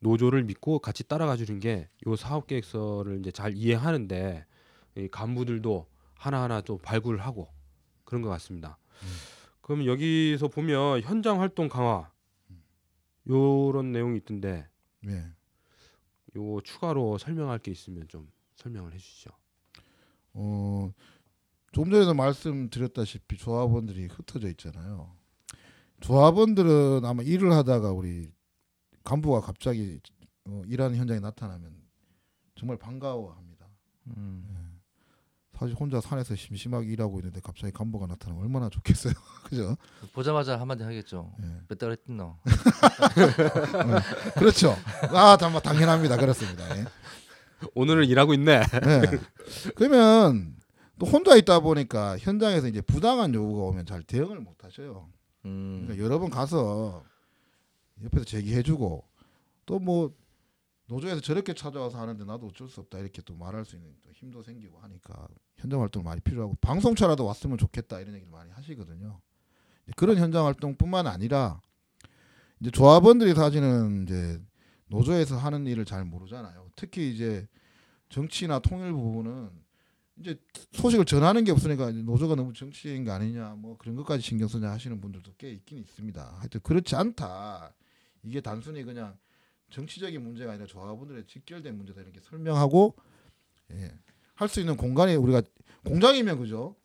[0.00, 4.46] 노조를 믿고 같이 따라가 주는 게 요 사업 계획서를 이제 잘 이해하는데
[4.96, 7.48] 이 간부들도 하나하나 또 발굴을 하고
[8.04, 8.78] 그런 것 같습니다.
[9.60, 12.10] 그럼 여기서 보면 현장 활동 강화
[13.28, 14.68] 요런 내용이 있던데
[15.06, 15.26] 예.
[16.36, 19.30] 요 추가로 설명할 게 있으면 좀 설명을 해주시죠.
[20.34, 20.92] 어,
[21.72, 25.16] 조금 전에도 말씀드렸다시피 조합원들이 흩어져 있잖아요.
[26.00, 28.30] 조합원들은 아마 일을 하다가 우리
[29.04, 30.00] 간부가 갑자기
[30.44, 31.72] 어, 일하는 현장에 나타나면
[32.54, 33.68] 정말 반가워합니다.
[34.16, 34.67] 음.
[35.58, 39.12] 사실 혼자 산에서 심심하게 일하고 있는데 갑자기 간부가 나타나면 얼마나 좋겠어요.
[39.44, 39.76] 그죠?
[40.12, 41.32] 보자마자 한마디 하겠죠.
[41.42, 41.46] 예.
[41.68, 42.38] 몇달 했던 너.
[44.38, 44.76] 그렇죠.
[45.10, 46.16] 아, 정말 당연합니다.
[46.16, 46.78] 그렇습니다.
[46.78, 46.84] 예.
[47.74, 48.60] 오늘은 일하고 있네.
[48.60, 49.18] 네.
[49.74, 50.54] 그러면
[50.98, 55.08] 또 혼자 있다 보니까 현장에서 이제 부당한 요구가 오면 잘 대응을 못 하셔요.
[55.44, 55.82] 음.
[55.86, 57.02] 그러니까 여러 번 가서
[58.04, 59.04] 옆에서 제기해주고
[59.66, 60.12] 또 뭐
[60.88, 64.42] 노조에서 저렇게 찾아와서 하는데 나도 어쩔 수 없다 이렇게 또 말할 수 있는 또 힘도
[64.42, 69.20] 생기고 하니까 현장 활동 많이 필요하고 방송차라도 왔으면 좋겠다 이런 얘기를 많이 하시거든요.
[69.96, 71.60] 그런 현장 활동뿐만 아니라
[72.60, 74.40] 이제 조합원들이 사실은 이제
[74.86, 76.70] 노조에서 하는 일을 잘 모르잖아요.
[76.74, 77.46] 특히 이제
[78.08, 79.50] 정치나 통일 부분은
[80.20, 80.40] 이제
[80.72, 84.98] 소식을 전하는 게 없으니까 노조가 너무 정치인 거 아니냐 뭐 그런 것까지 신경 쓰냐 하시는
[85.00, 86.36] 분들도 꽤 있긴 있습니다.
[86.38, 87.74] 하여튼 그렇지 않다.
[88.22, 89.18] 이게 단순히 그냥
[89.70, 92.96] 정치적인 문제가 아니라 조합원들의 직결된 문제다 이렇게 설명하고
[93.72, 93.92] 예.
[94.34, 95.42] 할 수 있는 공간이 우리가
[95.84, 96.76] 공장이면 그죠?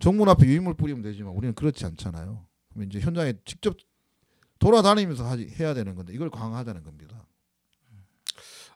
[0.00, 2.46] 정문 앞에 유인물 뿌리면 되지만 우리는 그렇지 않잖아요.
[2.72, 3.76] 그럼 이제 현장에 직접
[4.58, 7.26] 돌아다니면서 하지, 해야 되는 건데 이걸 강화하자는 겁니다.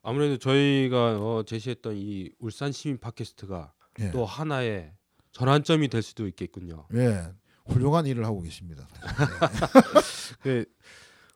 [0.02, 4.10] 아무래도 저희가 어, 제시했던 이 울산 시민 팟캐스트가 예.
[4.10, 4.92] 또 하나의
[5.32, 6.86] 전환점이 될 수도 있겠군요.
[6.94, 7.32] 예.
[7.66, 8.86] 훌륭한 일을 하고 계십니다.
[10.42, 10.66] 그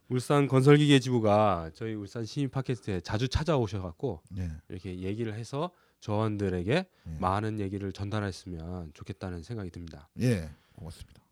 [0.08, 4.50] 울산 건설기계 지부가 저희 울산 시민 팟캐스트에 자주 찾아오셔갖고 예.
[4.68, 6.86] 이렇게 얘기를 해서 조원들에게 예.
[7.18, 10.08] 많은 얘기를 전달했으면 좋겠다는 생각이 듭니다.
[10.20, 10.50] 예.
[10.76, 11.22] 고맙습니다.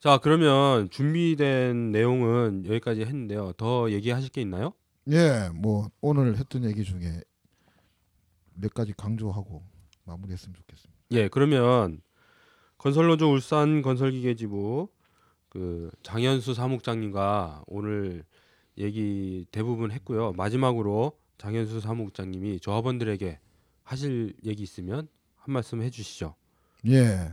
[0.00, 3.52] 자 그러면 준비된 내용은 여기까지 했는데요.
[3.52, 4.74] 더 얘기하실 게 있나요?
[5.10, 5.48] 예.
[5.54, 7.22] 뭐 오늘 했던 얘기 중에
[8.54, 9.62] 몇 가지 강조하고
[10.04, 10.98] 마무리했으면 좋겠습니다.
[11.12, 12.02] 예, 그러면
[12.76, 14.88] 건설노조 울산 건설기계지부
[15.48, 18.24] 그 장현수 사무국장님과 오늘
[18.76, 20.32] 얘기 대부분 했고요.
[20.32, 23.40] 마지막으로 장현수 사무국장님이 조합원들에게
[23.82, 26.34] 하실 얘기 있으면 한 말씀 해주시죠.
[26.88, 27.32] 예.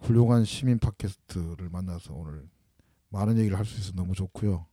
[0.00, 2.48] 훌륭한 시민 팟캐스트를 만나서 오늘
[3.08, 4.66] 많은 얘기를 할 수 있어서 너무 좋고요.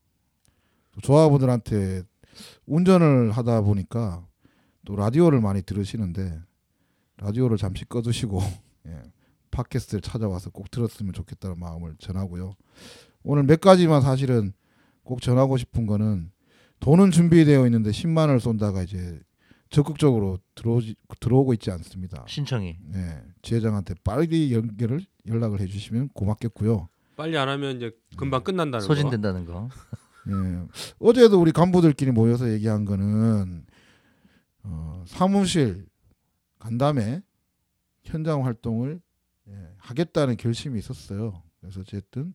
[0.92, 2.04] 또 조합원들한테
[2.68, 4.28] 운전을 하다 보니까
[4.86, 6.40] 또 라디오를 많이 들으시는데
[7.18, 8.40] 라디오를 잠시 꺼두시고
[8.88, 9.02] 예,
[9.56, 12.56] 팟캐스트를 찾아와서 꼭 들었으면 좋겠다는 마음을 전하고요.
[13.24, 14.54] 오늘 몇 가지만 사실은
[15.04, 16.32] 꼭 전하고 싶은 거는
[16.82, 19.20] 돈은 준비되어 있는데 10만 원을 쏜다가 이제
[19.70, 22.26] 적극적으로 들어오지, 들어오고 있지 않습니다.
[22.28, 26.90] 신청이 네, 지회장한테 빨리 연결을 연락을 해주시면 고맙겠고요.
[27.16, 28.94] 빨리 안 하면 이제 금방 끝난다는 거.
[28.94, 29.70] 소진된다는 거.
[30.28, 30.68] 예,
[31.00, 33.66] 어제도 우리 간부들끼리 모여서 얘기한 거는
[34.64, 35.86] 어, 사무실
[36.60, 37.22] 간담회
[38.04, 39.02] 현장 활동을
[39.50, 41.42] 예, 하겠다는 결심이 있었어요.
[41.60, 42.34] 그래서 어쨌든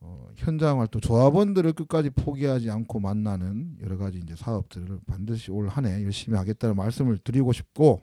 [0.00, 5.86] 어, 현장 활동 조합원들을 끝까지 포기하지 않고 만나는 여러 가지 이제 사업들을 반드시 올 한
[5.86, 8.02] 해 열심히 하겠다는 말씀을 드리고 싶고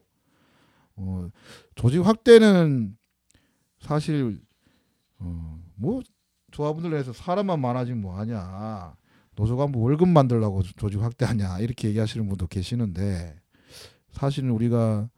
[0.96, 1.30] 어,
[1.76, 2.98] 조직 확대는
[3.80, 4.42] 사실
[5.20, 6.02] 어, 뭐
[6.52, 8.96] 조합원들 내에서 사람만 많아지면 뭐하냐
[9.36, 13.36] 노조 간부 월급 만들라고 조직 확대하냐 이렇게 얘기하시는 분도 계시는데
[14.12, 15.10] 사실은 우리가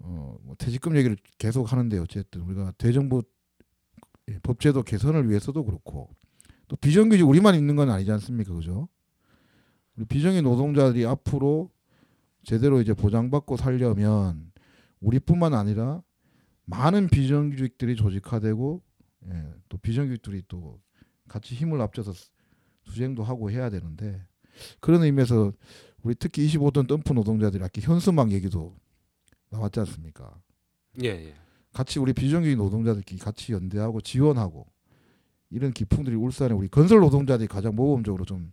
[0.00, 3.22] 어, 뭐 퇴직금 얘기를 계속 하는데 어쨌든 우리가 대정부
[4.28, 6.10] 예, 법제도 개선을 위해서도 그렇고
[6.68, 8.54] 또 비정규직 우리만 있는 건 아니지 않습니까?
[8.54, 8.88] 그죠?
[9.96, 11.70] 우리 비정규 노동자들이 앞으로
[12.42, 14.52] 제대로 이제 보장받고 살려면
[15.00, 16.02] 우리뿐만 아니라
[16.64, 18.82] 많은 비정규직들이 조직화되고
[19.28, 20.80] 예, 또 비정규직들이 또
[21.28, 22.12] 같이 힘을 합쳐서
[22.84, 24.24] 수행도 하고 해야 되는데
[24.80, 25.52] 그런 의미에서
[26.02, 28.76] 우리 특히 25톤 덤프 노동자들이 아까 현수막 얘기도
[29.50, 30.40] 나왔지 않습니까?
[31.02, 31.34] 예, 예.
[31.72, 34.66] 같이 우리 비정규직 노동자들끼리 같이 연대하고 지원하고
[35.50, 38.52] 이런 기풍들이 울산에 우리 건설 노동자들이 가장 모범적으로 좀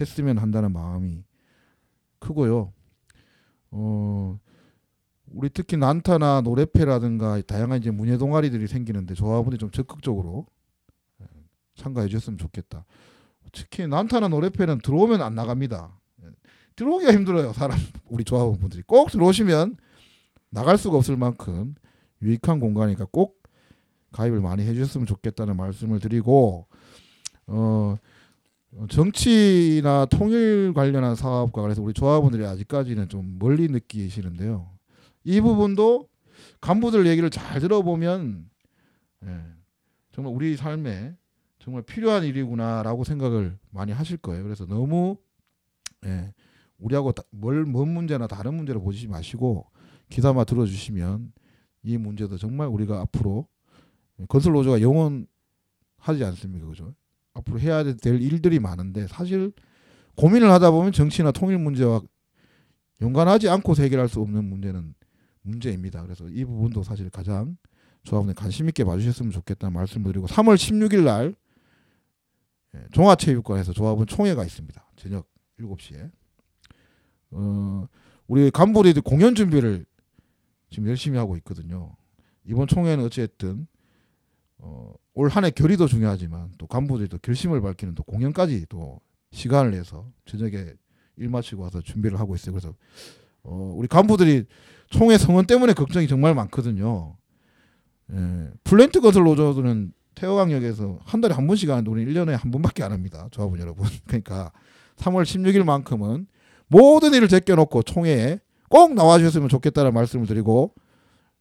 [0.00, 1.24] 했으면 한다는 마음이
[2.18, 2.72] 크고요.
[3.70, 4.38] 어
[5.26, 10.46] 우리 특히 난타나 노래패라든가 다양한 이제 문예 동아리들이 생기는데 조합원들이 좀 적극적으로
[11.20, 11.26] 예,
[11.74, 12.86] 참가해 주셨으면 좋겠다.
[13.52, 16.00] 특히 난타나 노래패는 들어오면 안 나갑니다.
[16.22, 16.28] 예,
[16.76, 17.52] 들어오기가 힘들어요.
[17.52, 19.76] 사람 우리 조합원분들이 꼭 들어오시면
[20.54, 21.74] 나갈 수가 없을 만큼
[22.22, 23.42] 유익한 공간이니까 꼭
[24.12, 26.68] 가입을 많이 해주셨으면 좋겠다는 말씀을 드리고
[27.48, 27.96] 어
[28.88, 34.70] 정치나 통일 관련한 사업과 그래서 우리 조합원들이 아직까지는 좀 멀리 느끼시는데요.
[35.24, 36.08] 이 부분도
[36.60, 38.48] 간부들 얘기를 잘 들어보면
[39.24, 39.40] 예,
[40.12, 41.16] 정말 우리 삶에
[41.58, 44.44] 정말 필요한 일이구나라고 생각을 많이 하실 거예요.
[44.44, 45.16] 그래서 너무
[46.04, 46.32] 예,
[46.78, 49.66] 우리하고 다- 뭘, 뭔 문제나 다른 문제를 보시지 마시고
[50.10, 51.32] 귀담아 들어주시면
[51.82, 53.46] 이 문제도 정말 우리가 앞으로
[54.28, 55.26] 건설 노조가 영원하지
[56.24, 56.94] 않습니까, 그죠?
[57.34, 59.52] 앞으로 해야 될 일들이 많은데 사실
[60.16, 62.00] 고민을 하다 보면 정치나 통일 문제와
[63.00, 64.94] 연관하지 않고 해결할 수 없는 문제는
[65.42, 66.02] 문제입니다.
[66.02, 67.56] 그래서 이 부분도 사실 가장
[68.04, 71.34] 조합원들 관심 있게 봐주셨으면 좋겠다는 말씀을 드리고 3월 16일 날
[72.74, 74.84] 예, 종합체육관에서 조합원 총회가 있습니다.
[74.96, 75.26] 저녁
[75.58, 76.10] 7시에
[77.32, 77.88] 어,
[78.26, 79.84] 우리 간부들이 공연 준비를
[80.74, 81.94] 지금 열심히 하고 있거든요.
[82.44, 83.68] 이번 총회는 어쨌든
[84.58, 89.00] 어, 올 한 해 결의도 중요하지만 또 간부들이 또 결심을 밝히는 또 공연까지 또
[89.30, 90.72] 시간을 내서 저녁에
[91.16, 92.52] 일 마치고 와서 준비를 하고 있어요.
[92.52, 92.74] 그래서
[93.44, 94.46] 어, 우리 간부들이
[94.90, 97.16] 총회 성원 때문에 걱정이 정말 많거든요.
[98.12, 102.90] 예, 플랜트 건설 노조들은 태화강역에서 한 달에 한 번씩 하는데 우리 1년에 한 번밖에 안
[102.90, 103.28] 합니다.
[103.30, 103.86] 조합원 여러분.
[104.06, 104.50] 그러니까
[104.96, 106.26] 3월 16일만큼은
[106.66, 110.74] 모든 일을 제껴놓고 총회에 꼭 나와주셨으면 좋겠다는 말씀을 드리고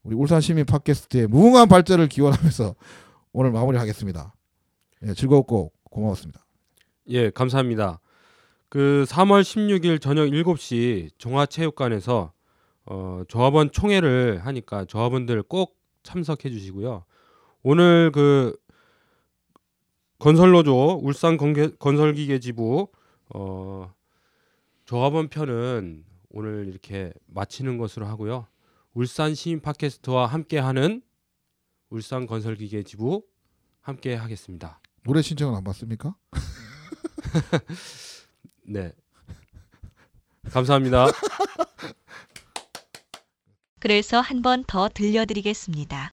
[0.04, 2.76] 우리 울산 시민 팟캐스트의 무궁한 발전을 기원하면서
[3.34, 4.34] 오늘 마무리하겠습니다.
[5.06, 6.46] 예, 즐거웠고 고마웠습니다.
[7.10, 8.00] 예, 감사합니다.
[8.70, 12.34] 그 3월 16일 저녁 7시 종화체육관에서
[12.86, 17.06] 어, 조합원 총회를 하니까 조합원들 꼭 참석해 주시고요.
[17.62, 18.58] 오늘 그
[20.20, 21.38] 건설노조 울산
[21.80, 22.88] 건설기계지부
[23.36, 23.94] 어,
[24.86, 26.04] 조합원 편은
[26.34, 28.48] 오늘 이렇게 마치는 것으로 하고요.
[28.94, 31.02] 울산 시민 팟캐스트와 함께하는
[31.90, 33.24] 울산 건설기계 지부
[33.82, 34.80] 함께 하겠습니다.
[35.04, 36.16] 노래 신청은 안 받습니까?
[38.66, 38.92] 네.
[40.52, 41.08] 감사합니다.
[43.80, 46.12] 그래서 한 번 더 들려드리겠습니다.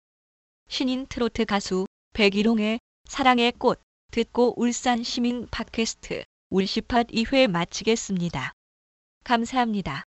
[0.69, 8.53] 신인 트로트 가수 백일홍의 사랑의 꽃 듣고 울산 시민 팟캐스트 울시팟 2회 마치겠습니다.
[9.25, 10.05] 감사합니다.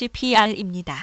[0.00, 0.96] OHPR입니다.